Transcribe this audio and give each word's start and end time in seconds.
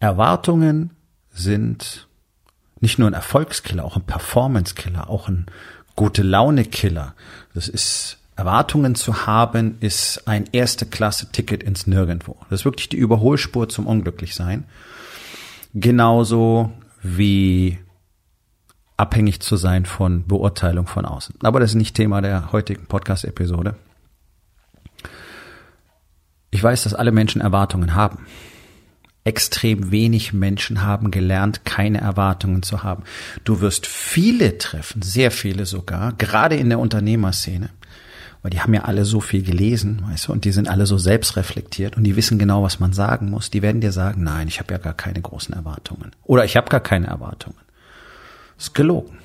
Erwartungen 0.00 0.90
sind 1.30 2.08
nicht 2.80 2.98
nur 2.98 3.06
ein 3.06 3.14
Erfolgskiller, 3.14 3.84
auch 3.84 3.96
ein 3.96 4.02
Performance-Killer, 4.02 5.08
auch 5.08 5.28
ein 5.28 5.46
gute 5.94 6.22
Laune-Killer. 6.22 7.14
Das 7.54 7.68
ist 7.68 8.16
Erwartungen 8.34 8.94
zu 8.94 9.26
haben, 9.26 9.76
ist 9.80 10.26
ein 10.26 10.46
erste 10.52 10.86
Klasse-Ticket 10.86 11.62
ins 11.62 11.86
Nirgendwo. 11.86 12.38
Das 12.48 12.60
ist 12.60 12.64
wirklich 12.64 12.88
die 12.88 12.96
Überholspur 12.96 13.68
zum 13.68 13.86
Unglücklichsein. 13.86 14.64
Genauso 15.74 16.72
wie 17.02 17.78
abhängig 18.96 19.40
zu 19.40 19.56
sein 19.56 19.84
von 19.84 20.26
Beurteilung 20.26 20.86
von 20.86 21.04
außen. 21.04 21.34
Aber 21.42 21.60
das 21.60 21.72
ist 21.72 21.76
nicht 21.76 21.94
Thema 21.94 22.22
der 22.22 22.52
heutigen 22.52 22.86
Podcast-Episode. 22.86 23.76
Ich 26.50 26.62
weiß, 26.62 26.84
dass 26.84 26.94
alle 26.94 27.12
Menschen 27.12 27.42
Erwartungen 27.42 27.94
haben 27.94 28.26
extrem 29.24 29.90
wenig 29.90 30.32
Menschen 30.32 30.82
haben 30.82 31.10
gelernt, 31.10 31.64
keine 31.64 32.00
Erwartungen 32.00 32.62
zu 32.62 32.82
haben. 32.82 33.04
Du 33.44 33.60
wirst 33.60 33.86
viele 33.86 34.58
treffen, 34.58 35.02
sehr 35.02 35.30
viele 35.30 35.66
sogar, 35.66 36.12
gerade 36.14 36.56
in 36.56 36.68
der 36.68 36.78
Unternehmerszene. 36.78 37.70
Weil 38.42 38.50
die 38.52 38.60
haben 38.60 38.72
ja 38.72 38.84
alle 38.84 39.04
so 39.04 39.20
viel 39.20 39.42
gelesen, 39.42 40.02
weißt 40.08 40.28
du, 40.28 40.32
und 40.32 40.46
die 40.46 40.52
sind 40.52 40.66
alle 40.66 40.86
so 40.86 40.96
selbstreflektiert 40.96 41.98
und 41.98 42.04
die 42.04 42.16
wissen 42.16 42.38
genau, 42.38 42.62
was 42.62 42.80
man 42.80 42.94
sagen 42.94 43.28
muss. 43.28 43.50
Die 43.50 43.60
werden 43.60 43.82
dir 43.82 43.92
sagen, 43.92 44.22
nein, 44.24 44.48
ich 44.48 44.60
habe 44.60 44.72
ja 44.72 44.78
gar 44.78 44.94
keine 44.94 45.20
großen 45.20 45.54
Erwartungen. 45.54 46.12
Oder 46.24 46.46
ich 46.46 46.56
habe 46.56 46.70
gar 46.70 46.80
keine 46.80 47.08
Erwartungen. 47.08 47.58
Das 48.56 48.68
ist 48.68 48.74
gelogen. 48.74 49.19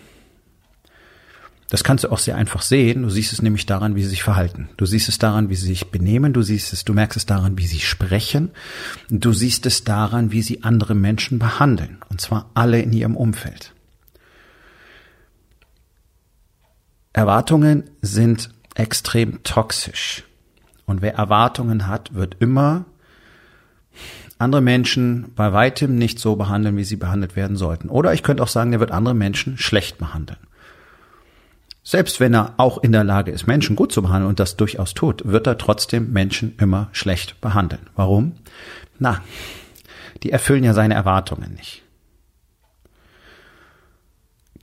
Das 1.69 1.83
kannst 1.83 2.03
du 2.03 2.11
auch 2.11 2.19
sehr 2.19 2.35
einfach 2.35 2.61
sehen. 2.61 3.03
Du 3.03 3.09
siehst 3.09 3.33
es 3.33 3.41
nämlich 3.41 3.65
daran, 3.65 3.95
wie 3.95 4.03
sie 4.03 4.09
sich 4.09 4.23
verhalten. 4.23 4.69
Du 4.77 4.85
siehst 4.85 5.09
es 5.09 5.17
daran, 5.17 5.49
wie 5.49 5.55
sie 5.55 5.65
sich 5.65 5.89
benehmen. 5.89 6.31
Du 6.31 6.43
siehst 6.43 6.73
es, 6.73 6.85
du 6.85 6.93
merkst 6.93 7.17
es 7.17 7.25
daran, 7.25 7.57
wie 7.57 7.65
sie 7.65 7.79
sprechen. 7.79 8.51
Du 9.09 9.33
siehst 9.33 9.65
es 9.65 9.83
daran, 9.83 10.31
wie 10.31 10.43
sie 10.43 10.63
andere 10.63 10.93
Menschen 10.93 11.39
behandeln. 11.39 11.97
Und 12.09 12.21
zwar 12.21 12.51
alle 12.53 12.81
in 12.81 12.93
ihrem 12.93 13.17
Umfeld. 13.17 13.73
Erwartungen 17.13 17.89
sind 18.01 18.51
extrem 18.75 19.41
toxisch. 19.43 20.23
Und 20.85 21.01
wer 21.01 21.15
Erwartungen 21.15 21.87
hat, 21.87 22.13
wird 22.13 22.37
immer 22.39 22.85
andere 24.37 24.61
Menschen 24.61 25.31
bei 25.35 25.51
weitem 25.53 25.95
nicht 25.95 26.19
so 26.19 26.35
behandeln, 26.35 26.77
wie 26.77 26.83
sie 26.83 26.97
behandelt 26.97 27.35
werden 27.35 27.55
sollten. 27.55 27.89
Oder 27.89 28.13
ich 28.13 28.21
könnte 28.21 28.43
auch 28.43 28.49
sagen, 28.49 28.71
der 28.71 28.79
wird 28.81 28.91
andere 28.91 29.15
Menschen 29.15 29.57
schlecht 29.57 29.97
behandeln. 29.97 30.39
Selbst 31.87 32.19
wenn 32.19 32.33
er 32.33 32.55
auch 32.57 32.79
in 32.79 32.91
der 32.91 33.03
Lage 33.03 33.29
ist, 33.29 33.45
Menschen 33.45 33.75
gut 33.75 33.91
zu 33.91 34.01
behandeln 34.01 34.29
und 34.29 34.39
das 34.39 34.57
durchaus 34.57 34.95
tut, 34.95 35.21
wird 35.23 35.45
er 35.45 35.59
trotzdem 35.59 36.11
Menschen 36.11 36.55
immer 36.57 36.89
schlecht 36.93 37.39
behandeln. 37.41 37.83
Warum? 37.95 38.33
Na, 38.97 39.21
die 40.23 40.31
erfüllen 40.31 40.63
ja 40.63 40.73
seine 40.73 40.95
Erwartungen 40.95 41.53
nicht. 41.53 41.83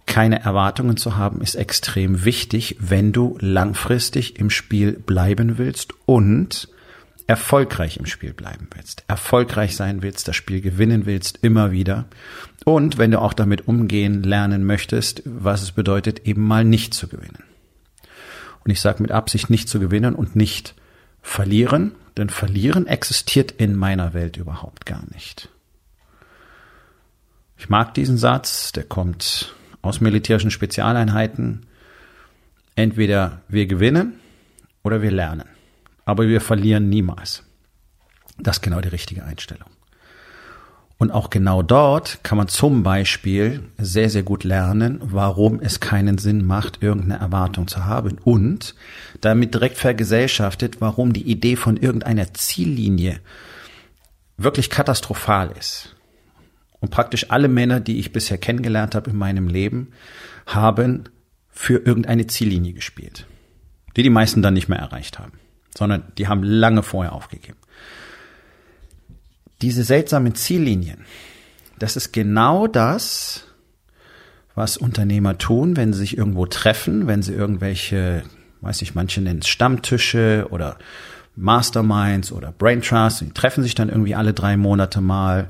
Keine 0.05 0.43
Erwartungen 0.43 0.97
zu 0.97 1.17
haben 1.17 1.41
ist 1.41 1.55
extrem 1.55 2.25
wichtig, 2.25 2.77
wenn 2.81 3.13
du 3.13 3.39
langfristig 3.41 4.41
im 4.41 4.51
Spiel 4.51 4.93
bleiben 4.93 5.59
willst 5.59 5.95
und 6.07 6.69
erfolgreich 7.27 7.97
im 7.97 8.07
Spiel 8.07 8.33
bleiben 8.33 8.69
willst, 8.75 9.05
erfolgreich 9.09 9.77
sein 9.77 10.03
willst, 10.03 10.29
das 10.29 10.37
Spiel 10.37 10.61
gewinnen 10.61 11.07
willst, 11.07 11.39
immer 11.43 11.73
wieder. 11.73 12.07
Und 12.65 12.99
wenn 12.99 13.11
du 13.11 13.21
auch 13.21 13.33
damit 13.33 13.69
umgehen 13.69 14.23
lernen 14.23 14.65
möchtest, 14.65 15.23
was 15.25 15.63
es 15.63 15.73
bedeutet, 15.73 16.27
eben 16.27 16.43
mal 16.43 16.65
nicht 16.65 16.95
zu 16.95 17.09
gewinnen. 17.09 17.45
Und 18.65 18.71
ich 18.71 18.81
sage 18.81 19.03
mit 19.03 19.11
Absicht 19.11 19.51
nicht 19.51 19.69
zu 19.69 19.81
gewinnen 19.81 20.15
und 20.15 20.37
nicht 20.37 20.75
verlieren, 21.21 21.93
denn 22.17 22.29
verlieren 22.29 22.87
existiert 22.87 23.53
in 23.53 23.75
meiner 23.75 24.15
Welt 24.15 24.37
überhaupt 24.37 24.87
gar 24.87 25.03
nicht. 25.13 25.49
Ich 27.57 27.69
mag 27.69 27.95
diesen 27.95 28.19
Satz, 28.19 28.73
der 28.73 28.85
kommt 28.85 29.55
aus 29.83 30.01
militärischen 30.01 30.51
Spezialeinheiten. 30.51 31.67
Entweder 32.75 33.43
wir 33.49 33.67
gewinnen 33.67 34.15
oder 34.83 35.03
wir 35.03 35.11
lernen 35.11 35.52
aber 36.05 36.29
wir 36.29 36.41
verlieren 36.41 36.89
niemals. 36.89 37.45
Das 38.39 38.57
ist 38.57 38.63
genau 38.63 38.81
die 38.81 38.89
richtige 38.89 39.25
Einstellung. 39.25 39.69
Und 40.99 41.11
auch 41.11 41.31
genau 41.31 41.63
dort 41.63 42.23
kann 42.23 42.39
man 42.39 42.47
zum 42.47 42.85
Beispiel 42.85 43.65
sehr, 43.77 44.09
sehr 44.09 44.23
gut 44.23 44.45
lernen, 44.45 45.01
warum 45.03 45.59
es 45.61 45.81
keinen 45.81 46.17
Sinn 46.19 46.47
macht, 46.47 46.81
irgendeine 46.81 47.19
Erwartung 47.19 47.67
zu 47.67 47.87
haben 47.87 48.19
und 48.23 48.77
damit 49.21 49.53
direkt 49.53 49.79
vergesellschaftet, 49.79 50.81
warum 50.81 51.13
die 51.13 51.29
Idee 51.29 51.57
von 51.57 51.77
irgendeiner 51.77 52.33
Ziellinie 52.35 53.19
wirklich 54.37 54.71
katastrophal 54.71 55.53
ist. 55.59 55.97
Und 56.79 56.91
praktisch 56.91 57.33
alle 57.33 57.49
Männer, 57.49 57.81
die 57.81 57.99
ich 57.99 58.13
bisher 58.13 58.39
kennengelernt 58.39 58.95
habe 58.95 59.11
in 59.11 59.17
meinem 59.17 59.49
Leben, 59.49 59.89
haben 60.47 61.05
für 61.49 61.79
irgendeine 61.85 62.29
Ziellinie 62.29 62.75
gespielt, 62.75 63.27
die 63.97 64.05
die 64.05 64.11
meisten 64.11 64.41
dann 64.41 64.55
nicht 64.55 64.69
mehr 64.69 64.79
erreicht 64.79 65.19
haben 65.19 65.33
sondern 65.77 66.05
die 66.19 66.29
haben 66.29 66.43
lange 66.43 66.83
vorher 66.83 67.13
aufgegeben. 67.13 67.59
Diese 69.61 69.85
seltsamen 69.85 70.35
Ziellinien, 70.35 71.05
das 71.79 71.97
ist 71.97 72.13
genau 72.13 72.67
das, 72.67 73.45
was 74.55 74.77
Unternehmer 74.77 75.39
tun, 75.39 75.77
wenn 75.77 75.93
sie 75.93 76.01
sich 76.01 76.19
irgendwo 76.19 76.47
treffen, 76.47 77.07
wenn 77.07 77.23
sie 77.23 77.33
irgendwelche, 77.33 78.25
weiß 78.61 78.83
ich, 78.83 78.95
manche 78.95 79.21
nennen 79.21 79.41
es 79.41 79.49
Stammtische 79.49 80.47
oder 80.51 80.79
Masterminds 81.37 82.33
oder 82.33 82.53
Brain 82.53 82.83
Trust, 82.83 83.23
die 83.23 83.31
treffen 83.31 83.63
sich 83.63 83.75
dann 83.75 83.89
irgendwie 83.89 84.15
alle 84.15 84.35
drei 84.35 84.57
Monate 84.57 85.01
mal 85.01 85.49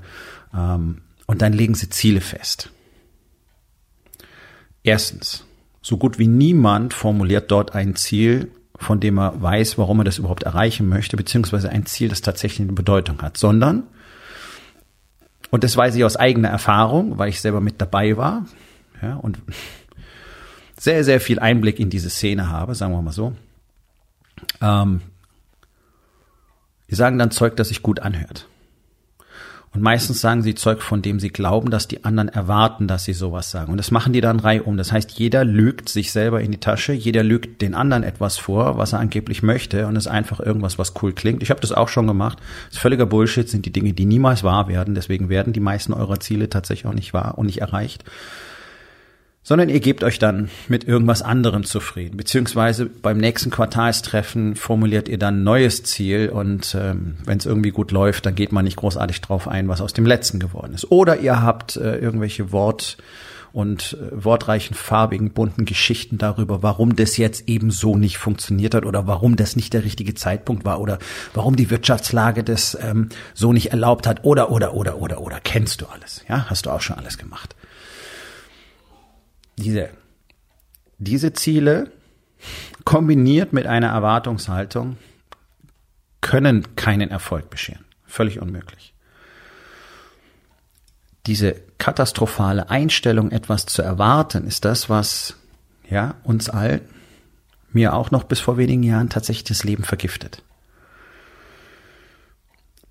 ähm, 0.55 0.99
und 1.27 1.43
dann 1.43 1.53
legen 1.53 1.75
sie 1.75 1.89
Ziele 1.89 2.21
fest. 2.21 2.71
Erstens, 4.85 5.45
so 5.81 5.97
gut 5.97 6.19
wie 6.19 6.29
niemand 6.29 6.95
formuliert 6.95 7.51
dort 7.51 7.75
ein 7.75 7.97
Ziel, 7.97 8.51
von 8.83 9.01
dem 9.01 9.19
er 9.19 9.41
weiß, 9.41 9.79
warum 9.79 10.01
er 10.01 10.05
das 10.05 10.19
überhaupt 10.19 10.43
erreichen 10.43 10.89
möchte, 10.89 11.17
beziehungsweise 11.17 11.71
ein 11.71 11.87
Ziel, 11.87 12.09
das 12.09 12.21
tatsächlich 12.21 12.61
eine 12.61 12.73
Bedeutung 12.73 13.23
hat, 13.23 13.37
sondern, 13.37 13.85
und 15.51 15.65
das 15.65 15.77
weiß 15.77 15.95
ich 15.95 16.05
aus 16.05 16.17
eigener 16.17 16.49
Erfahrung, 16.49 17.19
weil 17.19 17.29
ich 17.29 17.41
selber 17.41 17.61
mit 17.61 17.81
dabei 17.81 18.17
war, 18.17 18.47
ja, 19.01 19.17
und 19.17 19.39
sehr, 20.79 21.05
sehr 21.05 21.21
viel 21.21 21.39
Einblick 21.39 21.79
in 21.79 21.91
diese 21.91 22.11
Szene 22.11 22.51
habe, 22.51 22.75
sagen 22.75 22.93
wir 22.93 23.03
mal 23.03 23.13
so. 23.13 23.35
Ähm, 24.61 25.01
die 26.91 26.95
sagen 26.95 27.19
dann 27.19 27.31
Zeug, 27.31 27.57
das 27.57 27.69
sich 27.69 27.83
gut 27.83 28.01
anhört. 28.01 28.49
Und 29.75 29.81
meistens 29.81 30.21
sagen 30.21 30.43
sie 30.43 30.55
Zeug, 30.55 30.83
von 30.83 31.01
dem 31.01 31.19
sie 31.19 31.31
glauben, 31.31 31.71
dass 31.71 31.89
die 31.89 32.05
anderen 32.05 32.29
erwarten, 32.29 32.89
dass 32.89 33.05
sie 33.05 33.15
sowas 33.15 33.51
sagen. 33.51 33.73
Und 33.73 33.79
das 33.79 33.91
machen 33.91 34.13
die 34.13 34.21
dann 34.21 34.39
reihum. 34.39 34.77
Das 34.77 34.93
heißt, 34.93 35.13
jeder 35.13 35.47
lügt 35.47 35.89
sich 35.89 36.13
selber 36.13 36.43
in 36.43 36.53
die 36.53 36.61
Tasche, 36.61 36.93
jeder 36.93 37.23
lügt 37.23 37.63
den 37.63 37.75
anderen 37.75 38.03
etwas 38.03 38.37
vor, 38.37 38.77
was 38.77 38.93
er 38.93 38.99
angeblich 38.99 39.43
möchte 39.43 39.87
und 39.87 39.97
ist 39.97 40.09
einfach 40.09 40.41
irgendwas, 40.41 40.79
was 40.79 40.93
cool 41.03 41.15
klingt. 41.15 41.43
Ich 41.43 41.49
habe 41.49 41.61
das 41.61 41.73
auch 41.73 41.89
schon 41.89 42.07
gemacht. 42.07 42.39
Das 42.67 42.75
ist 42.75 42.83
völliger 42.83 43.07
Bullshit, 43.07 43.49
sind 43.49 43.65
die 43.65 43.73
Dinge, 43.73 43.95
die 43.95 44.05
niemals 44.05 44.45
wahr 44.45 44.69
werden. 44.69 44.95
Deswegen 44.95 45.31
werden 45.31 45.55
die 45.55 45.61
meisten 45.61 45.95
eurer 45.95 46.21
Ziele 46.21 46.51
tatsächlich 46.51 46.87
auch 46.87 46.95
nicht 46.95 47.15
wahr 47.15 47.39
und 47.39 47.47
nicht 47.47 47.63
erreicht 47.63 48.05
sondern 49.43 49.69
ihr 49.69 49.81
gebt 49.81 50.05
euch 50.05 50.19
dann 50.19 50.51
mit 50.69 50.85
irgendwas 50.85 51.23
anderem 51.23 51.65
zufrieden. 51.65 52.17
Beziehungsweise 52.17 52.87
beim 52.87 53.19
nächsten 53.19 53.51
Quartalstreffen 53.51 54.55
formuliert 54.55 55.09
ihr 55.09 55.19
dann 55.19 55.41
ein 55.41 55.45
neues 55.45 55.83
Ziel 55.83 56.29
und 56.29 56.77
ähm, 56.79 57.17
wenn 57.25 57.39
es 57.39 57.47
irgendwie 57.47 57.71
gut 57.71 57.91
läuft, 57.91 58.27
dann 58.27 58.35
geht 58.35 58.53
man 58.53 58.65
nicht 58.65 58.77
großartig 58.77 59.21
drauf 59.21 59.49
ein, 59.49 59.69
was 59.69 59.81
aus 59.81 59.93
dem 59.93 60.07
letzten 60.07 60.39
geworden 60.39 60.75
ist. 60.75 60.91
Oder 60.91 61.19
ihr 61.19 61.43
habt 61.43 61.77
äh, 61.77 61.97
irgendwelche 61.97 62.53
Wort- 62.53 62.99
und 63.53 63.99
äh, 64.01 64.25
wortreichen, 64.25 64.75
farbigen, 64.75 65.33
bunten 65.33 65.65
Geschichten 65.65 66.19
darüber, 66.19 66.63
warum 66.63 66.95
das 66.95 67.17
jetzt 67.17 67.49
eben 67.49 67.71
so 67.71 67.97
nicht 67.97 68.19
funktioniert 68.19 68.75
hat 68.75 68.87
oder 68.87 69.09
warum 69.09 69.35
das 69.35 69.57
nicht 69.57 69.75
der 69.75 69.85
richtige 69.85 70.15
Zeitpunkt 70.15 70.65
war 70.65 70.81
oder 70.81 70.99
warum 71.35 71.57
die 71.57 71.69
Wirtschaftslage 71.69 72.45
das 72.45 72.79
ähm, 72.81 73.09
so 73.35 73.53
nicht 73.53 73.73
erlaubt 73.73 74.07
hat 74.07 74.25
oder 74.25 74.51
oder 74.53 74.75
oder 74.75 74.99
oder 74.99 75.21
oder 75.21 75.41
kennst 75.43 75.81
du 75.81 75.87
alles, 75.87 76.25
ja, 76.29 76.47
hast 76.49 76.67
du 76.67 76.71
auch 76.71 76.81
schon 76.81 76.97
alles 76.97 77.19
gemacht 77.19 77.57
diese, 79.57 79.91
diese 80.99 81.33
Ziele 81.33 81.91
kombiniert 82.85 83.53
mit 83.53 83.67
einer 83.67 83.89
Erwartungshaltung 83.89 84.97
können 86.21 86.77
keinen 86.77 87.11
Erfolg 87.11 87.51
bescheren. 87.51 87.85
Völlig 88.07 88.41
unmöglich. 88.41 88.95
Diese 91.27 91.55
katastrophale 91.79 92.69
Einstellung, 92.71 93.31
etwas 93.31 93.67
zu 93.67 93.83
erwarten, 93.83 94.47
ist 94.47 94.65
das, 94.65 94.89
was 94.89 95.37
ja 95.89 96.17
uns 96.25 96.49
allen, 96.49 96.81
mir 97.73 97.95
auch 97.95 98.11
noch 98.11 98.25
bis 98.25 98.41
vor 98.41 98.57
wenigen 98.59 98.83
Jahren 98.83 99.09
tatsächlich 99.09 99.45
das 99.45 99.65
Leben 99.65 99.85
vergiftet. 99.85 100.43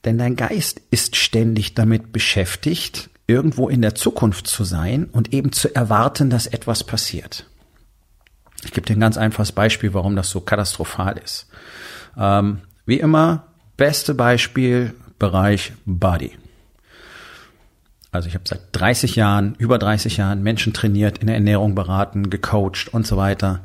Denn 0.05 0.17
dein 0.17 0.35
Geist 0.35 0.81
ist 0.89 1.15
ständig 1.15 1.75
damit 1.75 2.11
beschäftigt, 2.11 3.10
irgendwo 3.31 3.69
in 3.69 3.81
der 3.81 3.95
Zukunft 3.95 4.47
zu 4.47 4.65
sein 4.65 5.05
und 5.05 5.33
eben 5.33 5.53
zu 5.53 5.73
erwarten, 5.73 6.29
dass 6.29 6.47
etwas 6.47 6.83
passiert. 6.83 7.45
Ich 8.65 8.73
gebe 8.73 8.85
dir 8.85 8.97
ein 8.97 8.99
ganz 8.99 9.17
einfaches 9.17 9.53
Beispiel, 9.53 9.93
warum 9.93 10.17
das 10.17 10.29
so 10.29 10.41
katastrophal 10.41 11.17
ist. 11.17 11.47
Ähm, 12.17 12.59
wie 12.85 12.99
immer, 12.99 13.47
beste 13.77 14.13
Beispiel, 14.13 14.93
Bereich 15.17 15.71
Body. 15.85 16.31
Also 18.11 18.27
ich 18.27 18.33
habe 18.33 18.43
seit 18.45 18.59
30 18.73 19.15
Jahren, 19.15 19.55
über 19.57 19.79
30 19.79 20.17
Jahren 20.17 20.43
Menschen 20.43 20.73
trainiert, 20.73 21.19
in 21.19 21.27
der 21.27 21.37
Ernährung 21.37 21.73
beraten, 21.73 22.29
gecoacht 22.29 22.89
und 22.91 23.07
so 23.07 23.15
weiter. 23.15 23.61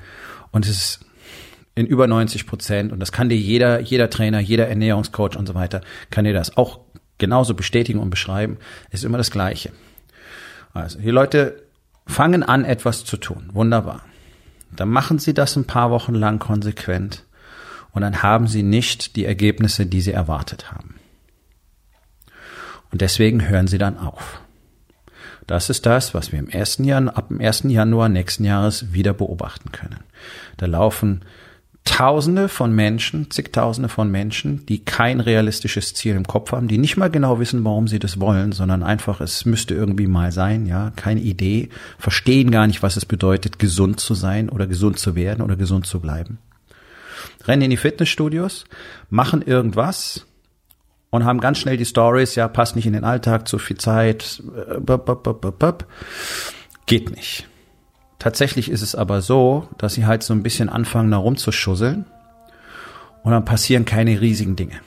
Und 0.53 0.65
es 0.65 0.71
ist 0.71 1.01
in 1.75 1.87
über 1.87 2.07
90 2.07 2.47
Prozent, 2.47 2.93
und 2.93 3.01
das 3.01 3.11
kann 3.11 3.29
dir 3.29 3.37
jeder, 3.37 3.81
jeder 3.81 4.09
Trainer, 4.11 4.39
jeder 4.39 4.69
Ernährungscoach 4.69 5.37
und 5.37 5.47
so 5.47 5.55
weiter, 5.55 5.81
kann 6.11 6.25
dir 6.25 6.33
das 6.33 6.57
auch 6.57 6.81
genauso 7.19 7.55
bestätigen 7.55 7.99
und 7.99 8.11
beschreiben, 8.11 8.59
ist 8.91 9.05
immer 9.05 9.19
das 9.19 9.31
Gleiche. 9.31 9.73
Also 10.73 10.99
die 10.99 11.11
Leute 11.11 11.63
fangen 12.07 12.43
an, 12.43 12.65
etwas 12.65 13.05
zu 13.05 13.17
tun. 13.17 13.51
Wunderbar. 13.53 14.03
Dann 14.75 14.89
machen 14.89 15.19
sie 15.19 15.35
das 15.35 15.57
ein 15.57 15.65
paar 15.65 15.91
Wochen 15.91 16.15
lang 16.15 16.39
konsequent 16.39 17.25
und 17.93 18.03
dann 18.03 18.23
haben 18.23 18.47
sie 18.47 18.63
nicht 18.63 19.17
die 19.17 19.25
Ergebnisse, 19.25 19.87
die 19.87 20.01
sie 20.01 20.13
erwartet 20.13 20.71
haben. 20.71 20.97
Und 22.91 23.01
deswegen 23.01 23.49
hören 23.49 23.67
sie 23.67 23.79
dann 23.79 23.99
auf. 23.99 24.41
Das 25.47 25.71
ist 25.71 25.87
das, 25.87 26.13
was 26.13 26.33
wir 26.33 26.39
im 26.39 26.49
ersten 26.49 26.85
Jahr, 26.85 27.17
ab 27.17 27.29
dem 27.29 27.41
1. 27.41 27.65
Januar 27.69 28.09
nächsten 28.09 28.45
Jahres 28.45 28.93
wieder 28.93 29.15
beobachten 29.15 29.71
können. 29.71 30.01
Da 30.57 30.67
laufen 30.67 31.23
Tausende 31.87 32.49
von 32.49 32.73
Menschen, 32.73 33.31
zigtausende 33.31 33.89
von 33.89 34.11
Menschen, 34.11 34.67
die 34.67 34.85
kein 34.85 35.21
realistisches 35.21 35.95
Ziel 35.95 36.15
im 36.15 36.27
Kopf 36.27 36.53
haben, 36.53 36.69
die 36.69 36.79
nicht 36.79 36.97
mal 36.97 37.09
genau 37.09 37.39
wissen, 37.39 37.65
warum 37.65 37.89
sie 37.89 38.01
das 38.01 38.21
wollen, 38.21 38.53
sondern 38.53 38.83
einfach, 38.83 39.21
es 39.21 39.47
müsste 39.47 39.75
irgendwie 39.75 40.09
mal 40.09 40.33
sein, 40.33 40.67
ja, 40.67 40.93
keine 40.97 41.21
Idee, 41.21 41.71
verstehen 41.99 42.51
gar 42.51 42.67
nicht, 42.67 42.83
was 42.83 42.97
es 42.97 43.07
bedeutet, 43.07 43.59
gesund 43.59 44.01
zu 44.01 44.15
sein 44.15 44.51
oder 44.51 44.67
gesund 44.67 44.99
zu 44.99 45.15
werden 45.15 45.41
oder 45.43 45.57
gesund 45.57 45.87
zu 45.87 46.01
bleiben. 46.01 46.39
Rennen 47.47 47.63
in 47.63 47.71
die 47.71 47.77
Fitnessstudios, 47.77 48.65
machen 49.09 49.41
irgendwas 49.41 50.27
und 51.11 51.25
haben 51.25 51.41
ganz 51.41 51.59
schnell 51.59 51.77
die 51.77 51.87
Stories, 51.87 52.35
ja, 52.35 52.49
passt 52.49 52.77
nicht 52.77 52.87
in 52.87 52.93
den 52.93 53.05
Alltag, 53.05 53.47
zu 53.49 53.59
viel 53.59 53.79
Zeit, 53.79 54.43
äh, 54.55 55.73
geht 56.87 57.11
nicht. 57.11 57.47
Tatsächlich 58.19 58.71
ist 58.71 58.83
es 58.83 58.95
aber 58.95 59.21
so, 59.21 59.69
dass 59.79 59.95
sie 59.95 60.07
halt 60.07 60.23
so 60.23 60.33
ein 60.33 60.43
bisschen 60.43 60.69
anfangen, 60.69 61.11
da 61.11 61.19
rumzuschusseln 61.19 62.07
und 63.23 63.33
dann 63.33 63.45
passieren 63.45 63.85
keine 63.85 64.21
riesigen 64.21 64.57
Dinge. 64.57 64.81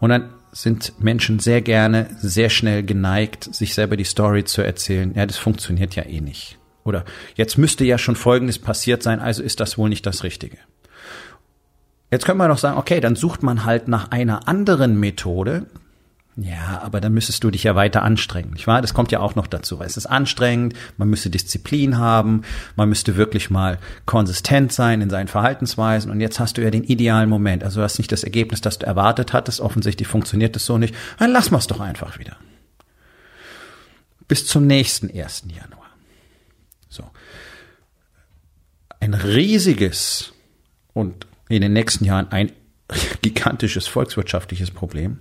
Und 0.00 0.10
dann 0.10 0.30
sind 0.52 1.00
Menschen 1.00 1.38
sehr 1.40 1.62
gerne, 1.62 2.08
sehr 2.18 2.48
schnell 2.48 2.82
geneigt, 2.84 3.52
sich 3.54 3.74
selber 3.74 3.96
die 3.96 4.04
Story 4.04 4.44
zu 4.44 4.62
erzählen. 4.62 5.12
Ja, 5.14 5.26
das 5.26 5.36
funktioniert 5.36 5.96
ja 5.96 6.04
eh 6.04 6.20
nicht. 6.20 6.58
Oder 6.84 7.04
jetzt 7.34 7.58
müsste 7.58 7.84
ja 7.84 7.98
schon 7.98 8.14
Folgendes 8.14 8.58
passiert 8.58 9.02
sein, 9.02 9.20
also 9.20 9.42
ist 9.42 9.60
das 9.60 9.78
wohl 9.78 9.88
nicht 9.88 10.06
das 10.06 10.22
Richtige. 10.22 10.58
Jetzt 12.10 12.24
können 12.26 12.38
wir 12.38 12.46
noch 12.46 12.58
sagen, 12.58 12.78
okay, 12.78 13.00
dann 13.00 13.16
sucht 13.16 13.42
man 13.42 13.64
halt 13.64 13.88
nach 13.88 14.10
einer 14.10 14.46
anderen 14.46 15.00
Methode, 15.00 15.66
ja, 16.36 16.80
aber 16.82 17.00
dann 17.00 17.14
müsstest 17.14 17.44
du 17.44 17.50
dich 17.50 17.62
ja 17.62 17.76
weiter 17.76 18.02
anstrengen, 18.02 18.54
nicht 18.54 18.66
wahr? 18.66 18.82
Das 18.82 18.92
kommt 18.92 19.12
ja 19.12 19.20
auch 19.20 19.36
noch 19.36 19.46
dazu, 19.46 19.78
weil 19.78 19.86
es 19.86 19.96
ist 19.96 20.06
anstrengend, 20.06 20.74
man 20.96 21.08
müsste 21.08 21.30
Disziplin 21.30 21.98
haben, 21.98 22.42
man 22.74 22.88
müsste 22.88 23.14
wirklich 23.16 23.50
mal 23.50 23.78
konsistent 24.04 24.72
sein 24.72 25.00
in 25.00 25.10
seinen 25.10 25.28
Verhaltensweisen 25.28 26.10
und 26.10 26.20
jetzt 26.20 26.40
hast 26.40 26.56
du 26.56 26.62
ja 26.62 26.70
den 26.70 26.82
idealen 26.82 27.30
Moment. 27.30 27.62
Also 27.62 27.80
du 27.80 27.84
hast 27.84 27.98
nicht 27.98 28.10
das 28.10 28.24
Ergebnis, 28.24 28.60
das 28.60 28.80
du 28.80 28.86
erwartet 28.86 29.32
hattest, 29.32 29.60
offensichtlich 29.60 30.08
funktioniert 30.08 30.56
es 30.56 30.66
so 30.66 30.76
nicht. 30.76 30.94
Dann 31.20 31.30
lassen 31.30 31.52
wir 31.52 31.58
es 31.58 31.68
doch 31.68 31.80
einfach 31.80 32.18
wieder. 32.18 32.36
Bis 34.26 34.44
zum 34.46 34.66
nächsten 34.66 35.08
1. 35.08 35.44
Januar. 35.54 35.90
So. 36.88 37.04
Ein 38.98 39.14
riesiges 39.14 40.32
und 40.94 41.28
in 41.48 41.60
den 41.60 41.74
nächsten 41.74 42.04
Jahren 42.04 42.32
ein 42.32 42.50
gigantisches 43.22 43.86
volkswirtschaftliches 43.86 44.70
Problem, 44.70 45.18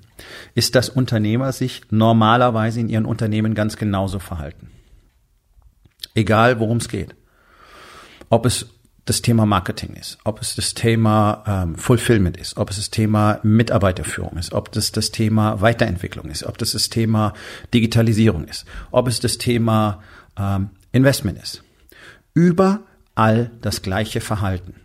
ist, 0.55 0.75
dass 0.75 0.89
Unternehmer 0.89 1.51
sich 1.51 1.81
normalerweise 1.89 2.79
in 2.79 2.89
ihren 2.89 3.05
Unternehmen 3.05 3.55
ganz 3.55 3.77
genauso 3.77 4.19
verhalten. 4.19 4.69
Egal, 6.15 6.59
worum 6.59 6.77
es 6.77 6.89
geht. 6.89 7.15
Ob 8.29 8.45
es 8.45 8.67
das 9.05 9.21
Thema 9.21 9.45
Marketing 9.45 9.95
ist, 9.95 10.17
ob 10.23 10.41
es 10.41 10.55
das 10.55 10.73
Thema 10.73 11.43
ähm, 11.45 11.75
Fulfillment 11.75 12.37
ist, 12.37 12.55
ob 12.55 12.69
es 12.69 12.77
das 12.77 12.89
Thema 12.89 13.39
Mitarbeiterführung 13.43 14.37
ist, 14.37 14.53
ob 14.53 14.71
das 14.71 14.93
das 14.93 15.11
Thema 15.11 15.59
Weiterentwicklung 15.59 16.29
ist, 16.29 16.45
ob 16.45 16.57
das 16.57 16.71
das 16.71 16.89
Thema 16.89 17.33
Digitalisierung 17.73 18.45
ist, 18.45 18.65
ob 18.91 19.07
es 19.07 19.19
das 19.19 19.37
Thema 19.37 20.01
ähm, 20.37 20.69
Investment 20.93 21.41
ist. 21.41 21.63
Überall 22.33 23.51
das 23.61 23.81
gleiche 23.81 24.21
Verhalten. 24.21 24.75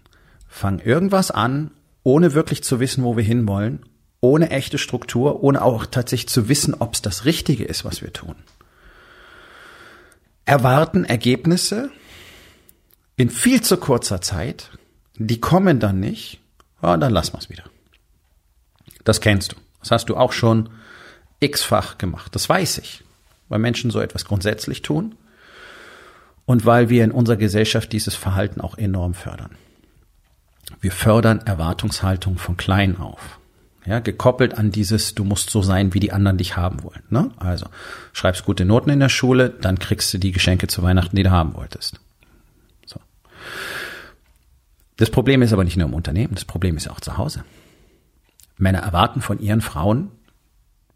Fang 0.49 0.81
irgendwas 0.81 1.31
an 1.31 1.71
ohne 2.09 2.33
wirklich 2.33 2.65
zu 2.65 2.81
wissen, 2.81 3.05
wo 3.05 3.19
wir 3.19 3.23
hinwollen, 3.23 3.81
ohne 4.21 4.49
echte 4.49 4.79
Struktur, 4.79 5.43
ohne 5.43 5.61
auch 5.61 5.85
tatsächlich 5.85 6.31
zu 6.31 6.49
wissen, 6.49 6.73
ob 6.73 6.95
es 6.95 7.03
das 7.03 7.27
Richtige 7.27 7.65
ist, 7.65 7.85
was 7.85 8.01
wir 8.01 8.15
tun. 8.15 8.35
Erwarten 10.47 11.05
Ergebnisse 11.05 11.91
in 13.17 13.29
viel 13.29 13.61
zu 13.61 13.77
kurzer 13.77 14.23
Zeit, 14.23 14.71
die 15.17 15.39
kommen 15.39 15.81
dann 15.81 16.01
nicht, 16.01 16.41
ja, 16.83 16.97
dann 16.97 17.13
lassen 17.13 17.35
wir 17.35 17.41
es 17.41 17.51
wieder. 17.51 17.65
Das 19.05 19.21
kennst 19.21 19.53
du. 19.53 19.57
Das 19.81 19.91
hast 19.91 20.09
du 20.09 20.17
auch 20.17 20.33
schon 20.33 20.71
x-fach 21.41 21.99
gemacht. 21.99 22.35
Das 22.35 22.49
weiß 22.49 22.79
ich, 22.79 23.05
weil 23.51 23.59
Menschen 23.59 23.91
so 23.91 24.01
etwas 24.01 24.25
grundsätzlich 24.25 24.81
tun 24.81 25.15
und 26.47 26.65
weil 26.65 26.89
wir 26.89 27.05
in 27.05 27.11
unserer 27.11 27.37
Gesellschaft 27.37 27.93
dieses 27.93 28.15
Verhalten 28.15 28.63
auch 28.63 28.79
enorm 28.79 29.13
fördern. 29.13 29.51
Wir 30.81 30.93
fördern 30.93 31.41
Erwartungshaltung 31.41 32.39
von 32.39 32.57
klein 32.57 32.99
auf. 32.99 33.39
Ja, 33.85 34.01
gekoppelt 34.01 34.59
an 34.59 34.71
dieses, 34.71 35.15
du 35.15 35.25
musst 35.25 35.49
so 35.49 35.63
sein, 35.63 35.95
wie 35.95 36.01
die 36.01 36.13
anderen 36.13 36.37
dich 36.37 36.57
haben 36.57 36.83
wollen. 36.83 37.03
Ne? 37.09 37.31
Also, 37.39 37.67
schreibst 38.13 38.45
gute 38.45 38.67
Noten 38.67 38.91
in 38.91 39.01
der 39.01 39.09
Schule, 39.09 39.49
dann 39.49 39.79
kriegst 39.79 40.13
du 40.13 40.19
die 40.19 40.33
Geschenke 40.33 40.67
zu 40.67 40.83
Weihnachten, 40.83 41.17
die 41.17 41.23
du 41.23 41.31
haben 41.31 41.55
wolltest. 41.55 41.99
So. 42.85 43.01
Das 44.99 45.09
Problem 45.09 45.41
ist 45.41 45.55
aber 45.55 45.65
nicht 45.65 45.79
nur 45.79 45.89
im 45.89 45.95
Unternehmen, 45.95 46.35
das 46.35 46.45
Problem 46.45 46.77
ist 46.77 46.91
auch 46.91 47.01
zu 47.01 47.17
Hause. 47.17 47.45
Männer 48.59 48.81
erwarten 48.81 49.23
von 49.23 49.41
ihren 49.41 49.63
Frauen 49.63 50.11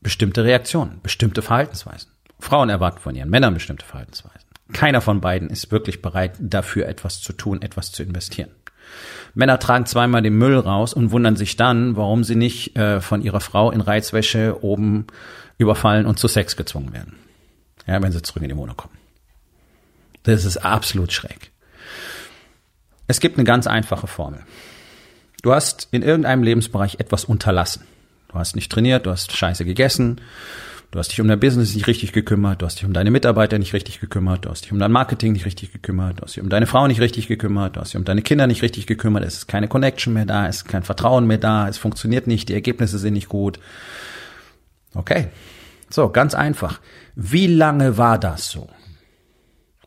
bestimmte 0.02 0.44
Reaktionen, 0.44 1.00
bestimmte 1.02 1.40
Verhaltensweisen. 1.40 2.10
Frauen 2.40 2.68
erwarten 2.68 2.98
von 2.98 3.14
ihren 3.14 3.30
Männern 3.30 3.54
bestimmte 3.54 3.86
Verhaltensweisen. 3.86 4.48
Keiner 4.72 5.00
von 5.00 5.20
beiden 5.20 5.48
ist 5.48 5.70
wirklich 5.70 6.02
bereit, 6.02 6.34
dafür 6.40 6.88
etwas 6.88 7.20
zu 7.20 7.32
tun, 7.32 7.62
etwas 7.62 7.92
zu 7.92 8.02
investieren. 8.02 8.50
Männer 9.34 9.58
tragen 9.58 9.86
zweimal 9.86 10.22
den 10.22 10.36
Müll 10.36 10.58
raus 10.58 10.92
und 10.92 11.10
wundern 11.10 11.36
sich 11.36 11.56
dann, 11.56 11.96
warum 11.96 12.24
sie 12.24 12.36
nicht 12.36 12.76
äh, 12.76 13.00
von 13.00 13.22
ihrer 13.22 13.40
Frau 13.40 13.70
in 13.70 13.80
Reizwäsche 13.80 14.62
oben 14.62 15.06
überfallen 15.58 16.06
und 16.06 16.18
zu 16.18 16.28
Sex 16.28 16.56
gezwungen 16.56 16.92
werden. 16.92 17.16
Ja, 17.86 18.02
wenn 18.02 18.12
sie 18.12 18.22
zurück 18.22 18.42
in 18.42 18.48
die 18.48 18.56
Wohnung 18.56 18.76
kommen. 18.76 18.96
Das 20.24 20.44
ist 20.44 20.58
absolut 20.58 21.12
schräg. 21.12 21.50
Es 23.08 23.20
gibt 23.20 23.36
eine 23.36 23.44
ganz 23.44 23.66
einfache 23.66 24.06
Formel. 24.06 24.40
Du 25.42 25.52
hast 25.52 25.88
in 25.90 26.02
irgendeinem 26.02 26.42
Lebensbereich 26.42 27.00
etwas 27.00 27.24
unterlassen. 27.24 27.84
Du 28.28 28.34
hast 28.34 28.54
nicht 28.54 28.70
trainiert, 28.70 29.06
du 29.06 29.10
hast 29.10 29.36
scheiße 29.36 29.64
gegessen, 29.64 30.20
Du 30.92 30.98
hast 30.98 31.08
dich 31.08 31.22
um 31.22 31.26
dein 31.26 31.40
Business 31.40 31.74
nicht 31.74 31.86
richtig 31.86 32.12
gekümmert, 32.12 32.60
du 32.60 32.66
hast 32.66 32.76
dich 32.76 32.84
um 32.84 32.92
deine 32.92 33.10
Mitarbeiter 33.10 33.58
nicht 33.58 33.72
richtig 33.72 33.98
gekümmert, 33.98 34.44
du 34.44 34.50
hast 34.50 34.66
dich 34.66 34.72
um 34.72 34.78
dein 34.78 34.92
Marketing 34.92 35.32
nicht 35.32 35.46
richtig 35.46 35.72
gekümmert, 35.72 36.18
du 36.18 36.22
hast 36.22 36.36
dich 36.36 36.42
um 36.42 36.50
deine 36.50 36.66
Frau 36.66 36.86
nicht 36.86 37.00
richtig 37.00 37.28
gekümmert, 37.28 37.76
du 37.76 37.80
hast 37.80 37.94
dich 37.94 37.96
um 37.96 38.04
deine 38.04 38.20
Kinder 38.20 38.46
nicht 38.46 38.60
richtig 38.60 38.86
gekümmert, 38.86 39.24
es 39.24 39.38
ist 39.38 39.48
keine 39.48 39.68
Connection 39.68 40.12
mehr 40.12 40.26
da, 40.26 40.46
es 40.46 40.56
ist 40.56 40.64
kein 40.66 40.82
Vertrauen 40.82 41.26
mehr 41.26 41.38
da, 41.38 41.66
es 41.66 41.78
funktioniert 41.78 42.26
nicht, 42.26 42.50
die 42.50 42.52
Ergebnisse 42.52 42.98
sind 42.98 43.14
nicht 43.14 43.30
gut. 43.30 43.58
Okay. 44.92 45.28
So, 45.88 46.10
ganz 46.10 46.34
einfach. 46.34 46.78
Wie 47.14 47.46
lange 47.46 47.96
war 47.96 48.18
das 48.18 48.50
so? 48.50 48.68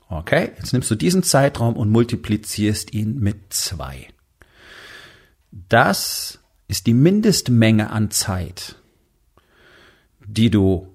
Okay, 0.09 0.53
jetzt 0.57 0.73
nimmst 0.73 0.89
du 0.89 0.95
diesen 0.95 1.21
Zeitraum 1.21 1.75
und 1.75 1.91
multiplizierst 1.91 2.95
ihn 2.95 3.19
mit 3.19 3.53
zwei. 3.53 4.07
Das 5.51 6.39
ist 6.67 6.87
die 6.87 6.95
Mindestmenge 6.95 7.91
an 7.91 8.09
Zeit, 8.09 8.77
die 10.25 10.49
du 10.49 10.94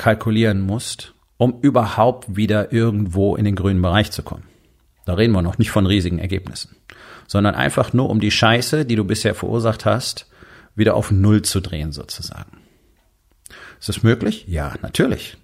kalkulieren 0.00 0.62
musst, 0.62 1.14
um 1.36 1.60
überhaupt 1.60 2.34
wieder 2.34 2.72
irgendwo 2.72 3.36
in 3.36 3.44
den 3.44 3.54
grünen 3.54 3.82
Bereich 3.82 4.10
zu 4.10 4.22
kommen. 4.22 4.44
Da 5.04 5.14
reden 5.14 5.32
wir 5.32 5.42
noch 5.42 5.58
nicht 5.58 5.70
von 5.70 5.84
riesigen 5.84 6.18
Ergebnissen, 6.18 6.74
sondern 7.26 7.54
einfach 7.54 7.92
nur 7.92 8.08
um 8.08 8.18
die 8.18 8.30
Scheiße, 8.30 8.86
die 8.86 8.96
du 8.96 9.04
bisher 9.04 9.34
verursacht 9.34 9.84
hast, 9.84 10.26
wieder 10.74 10.94
auf 10.94 11.10
Null 11.10 11.42
zu 11.42 11.60
drehen 11.60 11.92
sozusagen. 11.92 12.58
Ist 13.78 13.90
das 13.90 14.02
möglich? 14.02 14.46
Ja, 14.48 14.74
natürlich. 14.80 15.36